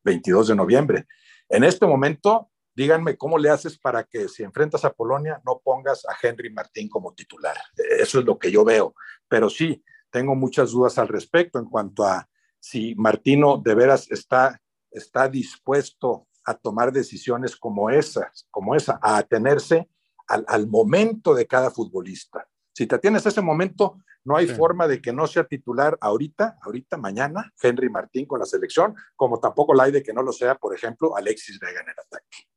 22 0.04 0.48
de 0.48 0.54
noviembre. 0.54 1.06
En 1.48 1.64
este 1.64 1.84
momento, 1.84 2.48
díganme 2.76 3.16
cómo 3.16 3.38
le 3.38 3.50
haces 3.50 3.76
para 3.76 4.04
que 4.04 4.28
si 4.28 4.44
enfrentas 4.44 4.84
a 4.84 4.92
Polonia 4.92 5.42
no 5.44 5.60
pongas 5.62 6.04
a 6.06 6.14
Henry 6.22 6.50
Martín 6.50 6.88
como 6.88 7.12
titular. 7.12 7.56
Eso 7.98 8.20
es 8.20 8.24
lo 8.24 8.38
que 8.38 8.52
yo 8.52 8.64
veo. 8.64 8.94
Pero 9.26 9.50
sí, 9.50 9.82
tengo 10.10 10.36
muchas 10.36 10.70
dudas 10.70 10.96
al 10.96 11.08
respecto 11.08 11.58
en 11.58 11.64
cuanto 11.64 12.04
a 12.04 12.28
si 12.60 12.94
Martino 12.94 13.58
de 13.58 13.74
veras 13.74 14.08
está, 14.12 14.62
está 14.92 15.28
dispuesto 15.28 16.28
a 16.44 16.54
tomar 16.54 16.92
decisiones 16.92 17.56
como 17.56 17.90
esas, 17.90 18.46
como 18.52 18.76
esa, 18.76 19.00
a 19.02 19.16
atenerse 19.16 19.88
al 20.28 20.68
momento 20.68 21.34
de 21.34 21.48
cada 21.48 21.72
futbolista. 21.72 22.46
Si 22.74 22.88
te 22.88 22.98
tienes 22.98 23.24
ese 23.24 23.40
momento, 23.40 24.02
no 24.24 24.36
hay 24.36 24.48
forma 24.48 24.88
de 24.88 25.00
que 25.00 25.12
no 25.12 25.28
sea 25.28 25.44
titular 25.44 25.96
ahorita, 26.00 26.58
ahorita, 26.60 26.96
mañana, 26.96 27.52
Henry 27.62 27.88
Martín 27.88 28.26
con 28.26 28.40
la 28.40 28.46
selección, 28.46 28.96
como 29.14 29.38
tampoco 29.38 29.74
la 29.74 29.84
hay 29.84 29.92
de 29.92 30.02
que 30.02 30.12
no 30.12 30.22
lo 30.22 30.32
sea, 30.32 30.56
por 30.56 30.74
ejemplo, 30.74 31.16
Alexis 31.16 31.60
Vega 31.60 31.82
en 31.82 31.88
el 31.88 31.94
ataque. 31.98 32.48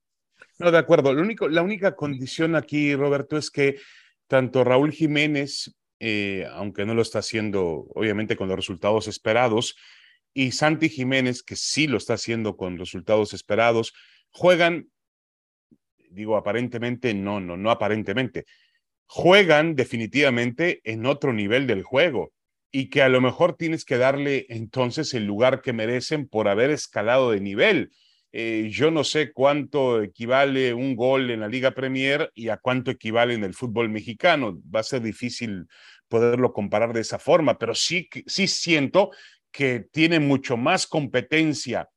No, 0.58 0.72
de 0.72 0.78
acuerdo. 0.80 1.14
Lo 1.14 1.22
único, 1.22 1.48
la 1.48 1.62
única 1.62 1.96
condición 1.96 2.56
aquí, 2.56 2.96
Roberto, 2.96 3.38
es 3.38 3.52
que 3.52 3.80
tanto 4.26 4.64
Raúl 4.64 4.92
Jiménez, 4.92 5.76
eh, 6.00 6.48
aunque 6.52 6.86
no 6.86 6.96
lo 6.96 7.04
está 7.04 7.20
haciendo, 7.20 7.86
obviamente, 7.94 8.36
con 8.36 8.48
los 8.48 8.58
resultados 8.58 9.08
esperados, 9.08 9.76
y 10.34 10.52
Santi 10.52 10.90
Jiménez, 10.90 11.44
que 11.44 11.56
sí 11.56 11.86
lo 11.86 11.98
está 11.98 12.16
haciendo 12.16 12.58
con 12.58 12.80
resultados 12.80 13.34
esperados, 13.34 13.94
juegan, 14.32 14.90
digo 16.10 16.38
aparentemente, 16.38 17.14
no, 17.14 17.40
no, 17.40 17.56
no 17.56 17.70
aparentemente, 17.70 18.46
juegan 19.08 19.76
definitivamente 19.76 20.82
en 20.84 21.06
otro 21.06 21.34
nivel 21.34 21.66
del 21.66 21.84
juego 21.84 22.34
y 22.72 22.90
que 22.90 23.02
a 23.02 23.10
lo 23.10 23.22
mejor 23.22 23.56
tienes 23.56 23.86
que 23.86 23.98
darle 23.98 24.46
entonces 24.50 25.14
el 25.14 25.26
lugar 25.26 25.62
que 25.62 25.74
merecen 25.74 26.28
por 26.28 26.48
haber 26.48 26.70
escalado 26.70 27.32
de 27.32 27.40
nivel. 27.40 27.92
Eh, 28.34 28.68
yo 28.72 28.92
no 28.92 29.04
sé 29.04 29.32
cuánto 29.32 30.04
equivale 30.04 30.74
un 30.74 30.96
gol 30.96 31.32
en 31.32 31.40
la 31.40 31.48
Liga 31.48 31.72
Premier 31.72 32.30
y 32.36 32.50
a 32.50 32.58
cuánto 32.58 32.92
equivale 32.92 33.34
en 33.34 33.44
el 33.44 33.54
fútbol 33.54 33.90
mexicano. 33.90 34.62
Va 34.74 34.82
a 34.82 34.84
ser 34.84 35.02
difícil 35.02 35.66
poderlo 36.10 36.54
comparar 36.54 36.94
de 36.94 37.02
esa 37.02 37.20
forma, 37.20 37.58
pero 37.58 37.74
sí, 37.74 38.10
sí 38.28 38.48
siento 38.48 39.12
que 39.52 39.86
tiene 39.92 40.20
mucho 40.20 40.58
más 40.58 40.86
competencia 40.88 41.90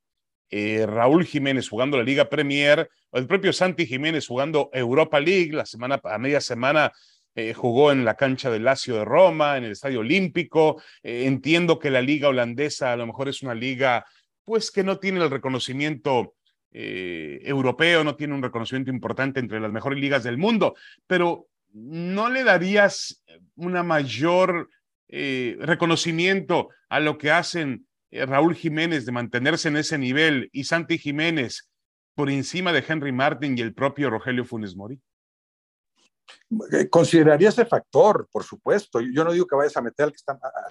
eh, 0.50 0.84
Raúl 0.84 1.24
Jiménez 1.24 1.68
jugando 1.68 1.96
la 1.96 2.02
Liga 2.02 2.28
Premier, 2.28 2.90
el 3.12 3.26
propio 3.26 3.52
Santi 3.52 3.86
Jiménez 3.86 4.26
jugando 4.26 4.68
Europa 4.72 5.20
League, 5.20 5.52
la 5.52 5.64
semana, 5.64 6.00
a 6.02 6.18
media 6.18 6.40
semana 6.40 6.92
eh, 7.36 7.54
jugó 7.54 7.92
en 7.92 8.04
la 8.04 8.16
cancha 8.16 8.50
del 8.50 8.64
Lazio 8.64 8.96
de 8.96 9.04
Roma, 9.04 9.56
en 9.56 9.64
el 9.64 9.72
Estadio 9.72 10.00
Olímpico. 10.00 10.82
Eh, 11.04 11.26
entiendo 11.26 11.78
que 11.78 11.90
la 11.90 12.02
liga 12.02 12.28
holandesa 12.28 12.92
a 12.92 12.96
lo 12.96 13.06
mejor 13.06 13.28
es 13.28 13.42
una 13.42 13.54
liga, 13.54 14.04
pues 14.44 14.72
que 14.72 14.82
no 14.82 14.98
tiene 14.98 15.22
el 15.22 15.30
reconocimiento 15.30 16.34
europeo, 16.72 18.04
no 18.04 18.14
tiene 18.14 18.32
un 18.32 18.44
reconocimiento 18.44 18.92
importante 18.92 19.40
entre 19.40 19.58
las 19.58 19.72
mejores 19.72 19.98
ligas 19.98 20.22
del 20.22 20.38
mundo, 20.38 20.76
pero 21.04 21.48
¿no 21.72 22.30
le 22.30 22.44
darías 22.44 23.24
una 23.56 23.82
mayor 23.82 24.68
reconocimiento 25.08 26.68
a 26.88 27.00
lo 27.00 27.18
que 27.18 27.32
hacen 27.32 27.88
Raúl 28.12 28.54
Jiménez 28.54 29.06
de 29.06 29.12
mantenerse 29.12 29.68
en 29.68 29.76
ese 29.76 29.98
nivel 29.98 30.48
y 30.52 30.64
Santi 30.64 30.98
Jiménez 30.98 31.70
por 32.14 32.30
encima 32.30 32.72
de 32.72 32.84
Henry 32.86 33.12
Martin 33.12 33.56
y 33.56 33.60
el 33.60 33.74
propio 33.74 34.10
Rogelio 34.10 34.44
Funes 34.44 34.76
Mori? 34.76 35.00
Eh, 36.72 36.88
consideraría 36.88 37.48
ese 37.48 37.64
factor, 37.64 38.28
por 38.30 38.44
supuesto. 38.44 39.00
Yo 39.00 39.24
no 39.24 39.32
digo 39.32 39.46
que 39.46 39.56
vayas 39.56 39.76
a 39.76 39.82
meter 39.82 40.04
al 40.04 40.12
que 40.12 40.18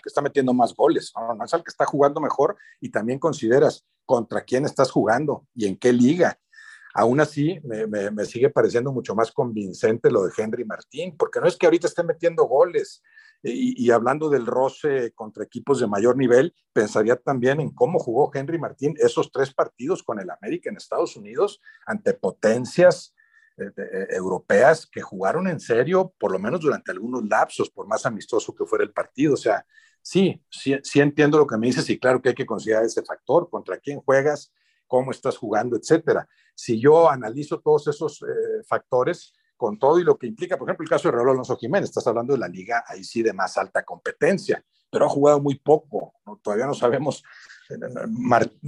está, 0.05 0.21
metiendo 0.21 0.53
más 0.53 0.73
goles, 0.73 1.11
no, 1.15 1.33
no, 1.33 1.45
es 1.45 1.53
al 1.53 1.63
que 1.63 1.69
está 1.69 1.85
jugando 1.85 2.19
mejor 2.19 2.57
y 2.79 2.89
también 2.89 3.19
consideras 3.19 3.85
contra 4.05 4.41
quién 4.41 4.65
estás 4.65 4.91
jugando 4.91 5.47
y 5.53 5.67
en 5.67 5.77
qué 5.77 5.93
liga. 5.93 6.37
Aún 6.93 7.19
así, 7.19 7.59
me, 7.63 7.87
me, 7.87 8.11
me, 8.11 8.25
sigue 8.25 8.49
pareciendo 8.49 8.91
mucho 8.91 9.15
más 9.15 9.31
convincente 9.31 10.11
lo 10.11 10.23
de 10.25 10.33
Henry 10.35 10.65
Martín, 10.65 11.15
porque 11.17 11.39
no 11.39 11.47
es 11.47 11.55
que 11.55 11.67
ahorita 11.67 11.87
esté 11.87 12.03
metiendo 12.03 12.45
goles, 12.45 13.03
y, 13.41 13.89
hablando 13.91 14.29
del 14.29 14.45
roce 14.45 15.13
contra 15.13 15.43
equipos 15.43 15.79
de 15.79 15.87
mayor 15.87 16.17
nivel, 16.17 16.53
pensaría 16.73 17.15
también 17.15 17.61
en 17.61 17.69
cómo 17.71 17.99
jugó 17.99 18.31
Henry 18.33 18.59
Martín 18.59 18.95
esos 18.97 19.31
tres 19.31 19.53
partidos 19.53 20.03
con 20.03 20.19
el 20.19 20.29
América 20.29 20.69
en 20.69 20.75
Estados 20.75 21.15
Unidos 21.15 21.61
ante 21.85 22.13
potencias 22.13 23.15
eh, 23.57 23.71
eh, 23.77 24.07
europeas 24.11 24.85
que 24.85 25.01
jugaron 25.01 25.47
en 25.47 25.59
serio, 25.59 26.13
por 26.17 26.31
lo 26.31 26.39
menos 26.39 26.59
durante 26.59 26.91
algunos 26.91 27.23
lapsos, 27.27 27.69
por 27.69 27.87
más 27.87 28.05
amistoso 28.05 28.53
que 28.53 28.65
fuera 28.65 28.83
el 28.83 28.91
partido. 28.91 29.35
O 29.35 29.37
sea, 29.37 29.65
sí, 30.01 30.41
sí, 30.49 30.75
sí 30.83 30.99
entiendo 30.99 31.37
lo 31.37 31.47
que 31.47 31.57
me 31.57 31.67
dices 31.67 31.89
y 31.89 31.97
claro 31.97 32.21
que 32.21 32.29
hay 32.29 32.35
que 32.35 32.45
considerar 32.45 32.83
ese 32.83 33.03
factor, 33.03 33.49
contra 33.49 33.77
quién 33.77 34.01
juegas, 34.01 34.53
cómo 34.85 35.11
estás 35.11 35.37
jugando, 35.37 35.77
etcétera. 35.77 36.27
Si 36.55 36.79
yo 36.79 37.09
analizo 37.09 37.59
todos 37.61 37.87
esos 37.87 38.21
eh, 38.21 38.63
factores, 38.67 39.33
con 39.59 39.77
todo 39.77 39.99
y 39.99 40.05
lo 40.05 40.17
que 40.17 40.25
implica, 40.25 40.57
por 40.57 40.69
ejemplo, 40.69 40.85
el 40.85 40.89
caso 40.89 41.09
de 41.09 41.17
Raúl 41.17 41.31
Alonso 41.31 41.57
Jiménez, 41.57 41.89
estás 41.89 42.07
hablando 42.07 42.31
de 42.31 42.39
la 42.39 42.47
liga 42.47 42.85
ahí 42.87 43.03
sí 43.03 43.21
de 43.21 43.33
más 43.33 43.57
alta 43.57 43.83
competencia, 43.83 44.63
pero 44.89 45.05
ha 45.05 45.09
jugado 45.09 45.41
muy 45.41 45.55
poco, 45.55 46.13
todavía 46.41 46.65
no 46.65 46.73
sabemos, 46.73 47.21
eh, 47.69 47.75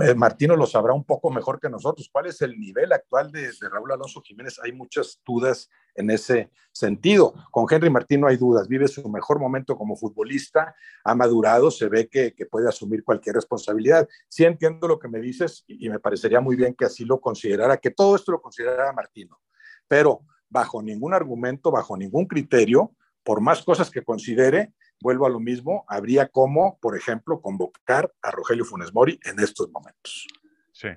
eh, 0.01 0.13
Martino 0.13 0.57
lo 0.57 0.67
sabrá 0.67 0.93
un 0.93 1.05
poco 1.05 1.31
mejor 1.31 1.61
que 1.61 1.69
nosotros, 1.69 2.09
cuál 2.11 2.25
es 2.25 2.41
el 2.41 2.59
nivel 2.59 2.91
actual 2.91 3.31
de, 3.31 3.51
Raúl 3.71 3.93
Alonso 3.93 4.21
Jiménez, 4.21 4.59
hay 4.61 4.73
muchas 4.73 5.21
dudas 5.25 5.69
en 5.95 6.09
ese 6.09 6.51
sentido. 6.73 7.33
Con 7.51 7.65
Henry 7.69 7.89
Martino 7.89 8.27
hay 8.27 8.35
dudas, 8.35 8.67
vive 8.67 8.89
su 8.89 9.07
mejor 9.07 9.39
momento 9.39 9.77
como 9.77 9.95
futbolista, 9.95 10.75
ha 11.05 11.15
madurado, 11.15 11.71
se 11.71 11.87
ve 11.87 12.09
que, 12.09 12.35
puede 12.51 12.67
asumir 12.67 13.05
cualquier 13.05 13.35
responsabilidad. 13.35 14.09
Sí 14.27 14.43
entiendo 14.43 14.89
lo 14.89 14.99
que 14.99 15.07
me 15.07 15.21
dices 15.21 15.63
y, 15.67 15.85
y 15.85 15.89
me 15.89 15.99
parecería 15.99 16.41
muy 16.41 16.57
bien 16.57 16.75
que 16.75 16.83
así 16.83 17.05
lo 17.05 17.21
considerara, 17.21 17.77
que 17.77 17.91
todo 17.91 18.17
esto 18.17 18.33
lo 18.33 18.41
considerara 18.41 18.91
Martino, 18.91 19.39
pero 19.87 20.25
bajo 20.51 20.83
ningún 20.83 21.15
argumento, 21.15 21.71
bajo 21.71 21.97
ningún 21.97 22.27
criterio, 22.27 22.91
por 23.23 23.41
más 23.41 23.63
cosas 23.63 23.89
que 23.89 24.03
considere, 24.03 24.73
vuelvo 25.01 25.25
a 25.25 25.29
lo 25.29 25.39
mismo, 25.39 25.85
habría 25.87 26.27
como, 26.27 26.77
por 26.79 26.95
ejemplo, 26.95 27.41
convocar 27.41 28.13
a 28.21 28.31
Rogelio 28.31 28.65
Funes 28.65 28.93
Mori 28.93 29.19
en 29.23 29.39
estos 29.39 29.71
momentos. 29.71 30.27
Sí. 30.71 30.89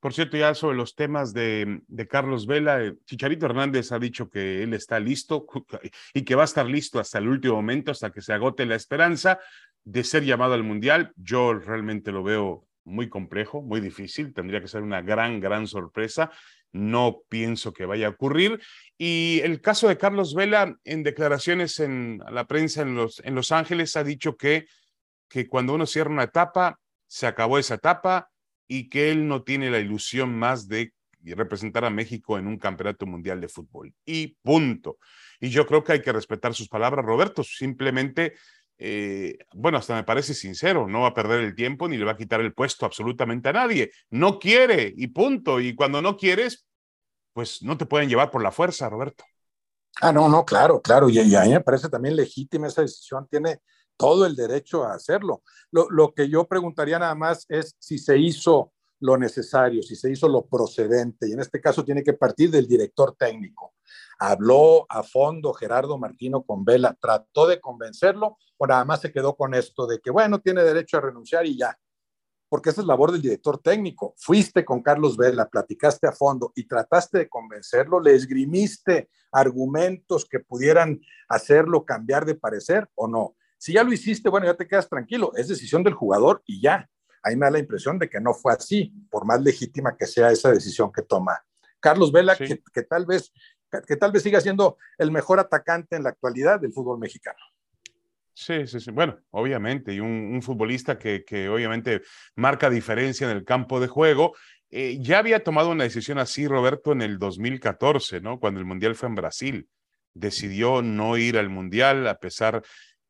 Por 0.00 0.12
cierto, 0.12 0.36
ya 0.36 0.54
sobre 0.54 0.76
los 0.76 0.94
temas 0.94 1.32
de, 1.32 1.80
Carlos 2.10 2.46
Vela, 2.46 2.82
eh, 2.82 2.94
Chicharito 3.06 3.46
Hernández 3.46 3.90
ha 3.92 3.98
dicho 3.98 4.28
que 4.28 4.62
él 4.62 4.74
está 4.74 5.00
listo 5.00 5.46
y 6.12 6.22
que 6.22 6.34
va 6.34 6.42
a 6.42 6.44
estar 6.44 6.66
listo 6.66 7.00
hasta 7.00 7.18
el 7.18 7.28
último 7.28 7.54
momento, 7.54 7.90
hasta 7.90 8.10
que 8.10 8.20
se 8.20 8.32
agote 8.32 8.66
la 8.66 8.74
esperanza 8.74 9.38
de 9.82 10.04
ser 10.04 10.24
llamado 10.24 10.54
al 10.54 10.62
Mundial. 10.62 11.12
Yo 11.16 11.54
realmente 11.54 12.12
lo 12.12 12.22
veo 12.22 12.66
muy 12.84 13.08
complejo, 13.08 13.62
muy 13.62 13.80
difícil, 13.80 14.34
tendría 14.34 14.60
que 14.60 14.68
ser 14.68 14.82
una 14.82 15.00
gran, 15.00 15.40
gran 15.40 15.66
sorpresa 15.66 16.30
no 16.74 17.22
pienso 17.28 17.72
que 17.72 17.86
vaya 17.86 18.08
a 18.08 18.10
ocurrir. 18.10 18.60
Y 18.98 19.40
el 19.44 19.60
caso 19.60 19.88
de 19.88 19.96
Carlos 19.96 20.34
Vela, 20.34 20.76
en 20.84 21.02
declaraciones 21.04 21.78
en 21.78 22.20
la 22.30 22.46
prensa 22.46 22.82
en 22.82 22.96
Los, 22.96 23.22
en 23.24 23.34
los 23.34 23.52
Ángeles, 23.52 23.96
ha 23.96 24.04
dicho 24.04 24.36
que, 24.36 24.66
que 25.28 25.48
cuando 25.48 25.74
uno 25.74 25.86
cierra 25.86 26.10
una 26.10 26.24
etapa, 26.24 26.80
se 27.06 27.26
acabó 27.26 27.58
esa 27.58 27.74
etapa 27.76 28.28
y 28.66 28.88
que 28.88 29.10
él 29.10 29.28
no 29.28 29.44
tiene 29.44 29.70
la 29.70 29.78
ilusión 29.78 30.36
más 30.36 30.68
de 30.68 30.92
representar 31.22 31.84
a 31.84 31.90
México 31.90 32.38
en 32.38 32.46
un 32.46 32.58
campeonato 32.58 33.06
mundial 33.06 33.40
de 33.40 33.48
fútbol. 33.48 33.94
Y 34.04 34.36
punto. 34.42 34.98
Y 35.40 35.50
yo 35.50 35.66
creo 35.66 35.84
que 35.84 35.92
hay 35.92 36.02
que 36.02 36.12
respetar 36.12 36.54
sus 36.54 36.68
palabras, 36.68 37.04
Roberto. 37.04 37.44
Simplemente 37.44 38.34
eh, 38.78 39.38
bueno, 39.54 39.78
hasta 39.78 39.94
me 39.94 40.04
parece 40.04 40.34
sincero, 40.34 40.88
no 40.88 41.02
va 41.02 41.08
a 41.08 41.14
perder 41.14 41.40
el 41.40 41.54
tiempo 41.54 41.88
ni 41.88 41.96
le 41.96 42.04
va 42.04 42.12
a 42.12 42.16
quitar 42.16 42.40
el 42.40 42.54
puesto 42.54 42.86
absolutamente 42.86 43.48
a 43.48 43.52
nadie. 43.52 43.90
No 44.10 44.38
quiere 44.38 44.92
y 44.96 45.06
punto. 45.08 45.60
Y 45.60 45.74
cuando 45.74 46.02
no 46.02 46.16
quieres, 46.16 46.66
pues 47.32 47.62
no 47.62 47.78
te 47.78 47.86
pueden 47.86 48.08
llevar 48.08 48.30
por 48.30 48.42
la 48.42 48.52
fuerza, 48.52 48.88
Roberto. 48.88 49.24
Ah, 50.00 50.12
no, 50.12 50.28
no, 50.28 50.44
claro, 50.44 50.82
claro. 50.82 51.08
Y, 51.08 51.18
a 51.18 51.44
mí 51.44 51.50
me 51.50 51.60
parece 51.60 51.88
también 51.88 52.16
legítima 52.16 52.66
esa 52.66 52.82
decisión. 52.82 53.28
Tiene 53.30 53.60
todo 53.96 54.26
el 54.26 54.34
derecho 54.34 54.84
a 54.84 54.94
hacerlo. 54.94 55.42
Lo, 55.70 55.88
lo 55.90 56.12
que 56.12 56.28
yo 56.28 56.46
preguntaría 56.46 56.98
nada 56.98 57.14
más 57.14 57.46
es 57.48 57.76
si 57.78 57.98
se 57.98 58.18
hizo 58.18 58.73
lo 59.04 59.16
necesario, 59.18 59.82
si 59.82 59.96
se 59.96 60.10
hizo 60.10 60.28
lo 60.28 60.46
procedente. 60.46 61.28
Y 61.28 61.32
en 61.32 61.40
este 61.40 61.60
caso 61.60 61.84
tiene 61.84 62.02
que 62.02 62.14
partir 62.14 62.50
del 62.50 62.66
director 62.66 63.14
técnico 63.16 63.74
habló 64.18 64.86
a 64.88 65.02
fondo 65.02 65.52
Gerardo 65.52 65.98
Martino 65.98 66.42
con 66.42 66.64
Vela, 66.64 66.96
trató 67.00 67.46
de 67.46 67.60
convencerlo, 67.60 68.38
o 68.56 68.66
nada 68.66 68.84
más 68.84 69.00
se 69.00 69.12
quedó 69.12 69.36
con 69.36 69.54
esto 69.54 69.86
de 69.86 70.00
que, 70.00 70.10
bueno, 70.10 70.40
tiene 70.40 70.62
derecho 70.62 70.98
a 70.98 71.00
renunciar 71.00 71.46
y 71.46 71.58
ya. 71.58 71.78
Porque 72.48 72.70
esa 72.70 72.82
es 72.82 72.86
labor 72.86 73.10
del 73.10 73.22
director 73.22 73.58
técnico. 73.58 74.14
Fuiste 74.16 74.64
con 74.64 74.82
Carlos 74.82 75.16
Vela, 75.16 75.48
platicaste 75.48 76.06
a 76.06 76.12
fondo 76.12 76.52
y 76.54 76.66
trataste 76.66 77.18
de 77.18 77.28
convencerlo, 77.28 78.00
le 78.00 78.14
esgrimiste 78.14 79.08
argumentos 79.32 80.24
que 80.24 80.40
pudieran 80.40 81.00
hacerlo 81.28 81.84
cambiar 81.84 82.24
de 82.24 82.36
parecer 82.36 82.88
o 82.94 83.08
no. 83.08 83.36
Si 83.58 83.72
ya 83.72 83.82
lo 83.82 83.92
hiciste, 83.92 84.28
bueno, 84.28 84.46
ya 84.46 84.54
te 84.54 84.68
quedas 84.68 84.88
tranquilo, 84.88 85.32
es 85.36 85.48
decisión 85.48 85.82
del 85.82 85.94
jugador 85.94 86.42
y 86.46 86.60
ya. 86.60 86.88
Ahí 87.24 87.36
me 87.36 87.46
da 87.46 87.52
la 87.52 87.58
impresión 87.58 87.98
de 87.98 88.08
que 88.08 88.20
no 88.20 88.34
fue 88.34 88.52
así, 88.52 88.92
por 89.10 89.24
más 89.24 89.42
legítima 89.42 89.96
que 89.96 90.06
sea 90.06 90.30
esa 90.30 90.52
decisión 90.52 90.92
que 90.92 91.02
toma 91.02 91.42
Carlos 91.80 92.12
Vela, 92.12 92.36
que, 92.36 92.62
que, 92.72 92.82
tal 92.82 93.06
vez 93.06 93.32
que 93.82 93.96
tal 93.96 94.12
vez 94.12 94.22
siga 94.22 94.40
siendo 94.40 94.78
el 94.98 95.10
mejor 95.10 95.40
atacante 95.40 95.96
en 95.96 96.04
la 96.04 96.10
actualidad 96.10 96.60
del 96.60 96.72
fútbol 96.72 96.98
mexicano. 96.98 97.38
Sí, 98.32 98.66
sí, 98.66 98.80
sí. 98.80 98.90
Bueno, 98.90 99.18
obviamente, 99.30 99.92
y 99.92 100.00
un, 100.00 100.42
futbolista 100.42 100.98
que, 100.98 101.24
que, 101.24 101.48
obviamente 101.48 102.02
marca 102.34 102.68
diferencia 102.68 103.30
en 103.30 103.36
el 103.36 103.44
campo 103.44 103.80
de 103.80 103.86
juego. 103.86 104.34
Eh, 104.70 104.98
ya 105.00 105.18
había 105.18 105.44
tomado 105.44 105.70
una 105.70 105.84
decisión 105.84 106.18
así, 106.18 106.48
Roberto, 106.48 106.92
en 106.92 107.02
el 107.02 107.18
2014, 107.18 108.20
¿no? 108.20 108.40
Cuando 108.40 108.58
el 108.58 108.66
Mundial 108.66 108.96
fue 108.96 109.08
en 109.08 109.14
Brasil. 109.14 109.68
Decidió 110.14 110.82
no 110.82 111.16
ir 111.16 111.38
al 111.38 111.48
Mundial 111.48 112.08
a 112.08 112.18
pesar 112.18 112.62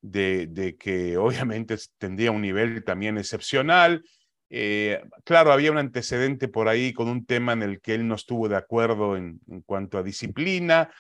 de, 0.05 0.77
que 0.79 1.17
obviamente 1.17 1.77
tendría 1.99 2.31
un 2.31 2.43
nivel 2.43 2.85
también 2.85 3.19
excepcional 3.19 4.05
Eh, 4.51 5.03
claro, 5.25 5.53
había 5.53 5.73
un 5.73 5.79
antecedente 5.79 6.47
por 6.49 6.69
ahí 6.69 6.93
con 6.93 7.09
un 7.09 7.25
tema 7.27 7.55
en 7.55 7.63
el 7.63 7.81
que 7.81 7.95
él 7.95 8.07
no 8.07 8.15
estuvo 8.15 8.49
de 8.49 8.57
acuerdo 8.57 9.17
en, 9.17 9.41
cuanto 9.67 9.99
a 9.99 10.03
disciplina 10.03 10.91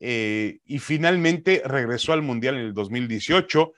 eh, 0.00 0.60
y 0.64 0.78
finalmente 0.78 1.62
regresó 1.64 2.12
al 2.14 2.22
Mundial 2.22 2.54
en 2.54 2.62
el 2.62 2.72
2018. 2.72 3.72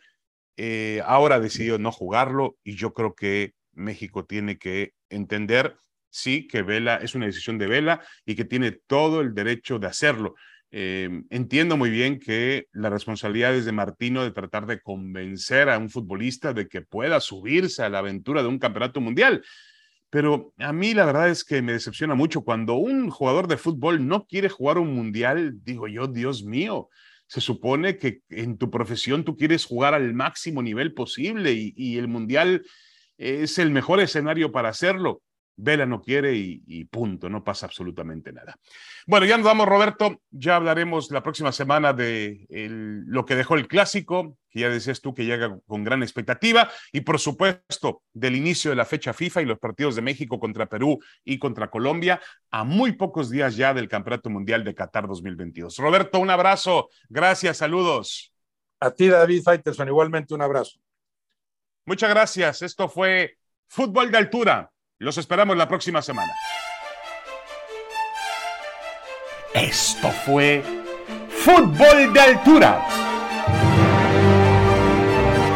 Eh, 0.57 1.01
ahora 1.05 1.41
decidió 1.41 1.79
no 1.79 1.91
jugarlo 1.91 2.57
y 2.63 2.77
yo 2.77 2.93
creo 2.93 3.15
que 3.15 3.55
México 3.73 4.25
tiene 4.25 4.57
que 4.57 4.93
entender, 5.09 5.75
sí, 6.11 6.47
que 6.47 6.63
Vela 6.63 6.97
es 6.97 7.17
una 7.17 7.27
decisión 7.27 7.59
de 7.59 7.67
Vela 7.67 8.03
y 8.25 8.37
que 8.37 8.45
tiene 8.45 8.71
todo 8.71 9.21
el 9.21 9.35
derecho 9.35 9.79
de 9.81 9.89
hacerlo. 9.89 10.35
Eh, 10.77 11.23
entiendo 11.31 11.77
muy 11.77 11.89
bien 11.89 12.19
que 12.19 12.67
la 12.73 12.91
responsabilidad 12.91 13.55
es 13.55 13.65
de 13.65 13.71
Martino 13.71 14.25
de 14.25 14.33
tratar 14.33 14.67
de 14.67 14.81
convencer 14.81 15.71
a 15.71 15.79
un 15.79 15.89
futbolista 15.89 16.53
de 16.53 16.67
que 16.67 16.83
pueda 16.83 17.21
subirse 17.21 17.85
a 17.85 17.89
la 17.89 18.01
aventura 18.01 18.43
de 18.43 18.49
un 18.49 18.59
campeonato 18.59 19.01
mundial. 19.01 19.45
Pero 20.11 20.53
a 20.59 20.73
mí 20.73 20.93
la 20.93 21.05
verdad 21.05 21.29
es 21.29 21.45
que 21.45 21.63
me 21.63 21.75
decepciona 21.75 22.17
mucho 22.17 22.43
cuando 22.43 22.75
un 22.75 23.09
jugador 23.09 23.47
de 23.47 23.57
fútbol 23.57 24.05
no 24.05 24.27
quiere 24.27 24.49
jugar 24.49 24.79
un 24.79 24.93
mundial, 24.93 25.61
digo 25.63 25.87
yo, 25.87 26.09
Dios 26.09 26.43
mío, 26.43 26.89
se 27.29 27.41
supone 27.41 27.97
que 27.97 28.23
en 28.31 28.59
tu 28.59 28.69
profesión 28.69 29.23
tú 29.23 29.37
quieres 29.37 29.65
jugar 29.67 29.95
al 29.95 30.13
máximo 30.13 30.61
nivel 30.61 30.93
posible 30.93 31.53
y, 31.53 31.73
y 31.77 31.99
el 31.99 32.09
mundial 32.09 32.67
es 33.17 33.59
el 33.61 33.71
mejor 33.71 34.01
escenario 34.01 34.51
para 34.51 34.71
hacerlo. 34.71 35.23
Vela 35.57 35.87
no 35.87 36.03
quiere 36.03 36.35
y, 36.35 36.85
punto, 36.87 37.29
no 37.29 37.45
pasa 37.45 37.67
absolutamente 37.67 38.33
nada. 38.33 38.57
Bueno, 39.07 39.25
ya 39.27 39.37
nos 39.37 39.47
vamos, 39.47 39.69
Roberto. 39.69 40.21
Ya 40.31 40.57
hablaremos 40.57 41.11
la 41.11 41.23
próxima 41.23 41.53
semana 41.53 41.93
de 41.93 42.47
lo 43.07 43.25
que 43.25 43.37
dejó 43.37 43.55
el 43.55 43.69
clásico, 43.69 44.37
que 44.51 44.61
ya 44.61 44.69
decías 44.69 45.01
tú 45.01 45.15
que 45.15 45.25
llega 45.25 45.59
con 45.67 45.85
gran 45.85 46.03
expectativa, 46.03 46.71
y 46.93 47.03
por 47.03 47.21
supuesto 47.21 48.03
del 48.13 48.35
inicio 48.35 48.71
de 48.71 48.77
la 48.77 48.85
fecha 48.85 49.13
FIFA 49.13 49.43
y 49.43 49.47
los 49.47 49.59
partidos 49.59 49.95
de 49.95 50.03
México 50.03 50.41
contra 50.41 50.67
Perú 50.67 50.99
y 51.25 51.39
contra 51.39 51.71
Colombia, 51.71 52.21
a 52.51 52.65
muy 52.65 52.93
pocos 52.93 53.31
días 53.31 53.57
ya 53.57 53.73
del 53.75 53.89
Campeonato 53.89 54.31
Mundial 54.31 54.65
de 54.65 54.75
Qatar 54.75 55.07
2022. 55.07 55.79
Roberto, 55.79 56.19
un 56.19 56.31
abrazo. 56.31 56.89
Gracias, 57.09 57.59
saludos. 57.59 58.33
A 58.81 58.91
ti, 58.91 59.09
David 59.09 59.43
Faitelson, 59.43 59.89
igualmente 59.89 60.35
un 60.35 60.43
abrazo. 60.43 60.79
Muchas 61.87 62.11
gracias. 62.11 62.63
Esto 62.63 62.89
fue 62.89 63.39
Fútbol 63.69 64.11
de 64.11 64.19
Altura 64.19 64.71
los 65.05 65.19
esperamos 65.19 65.57
la 65.57 65.69
próxima 65.69 66.01
semana. 66.01 66.33
Esto 69.55 70.11
fue 70.25 70.65
Fútbol 71.29 72.13
de 72.13 72.21
Altura. 72.21 72.87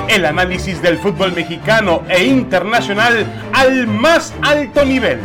El 0.08 0.24
análisis 0.26 0.80
del 0.82 0.98
fútbol 0.98 1.32
mexicano 1.32 2.02
e 2.08 2.24
internacional 2.24 3.26
al 3.52 3.86
más 3.86 4.34
alto 4.42 4.84
nivel 4.84 5.18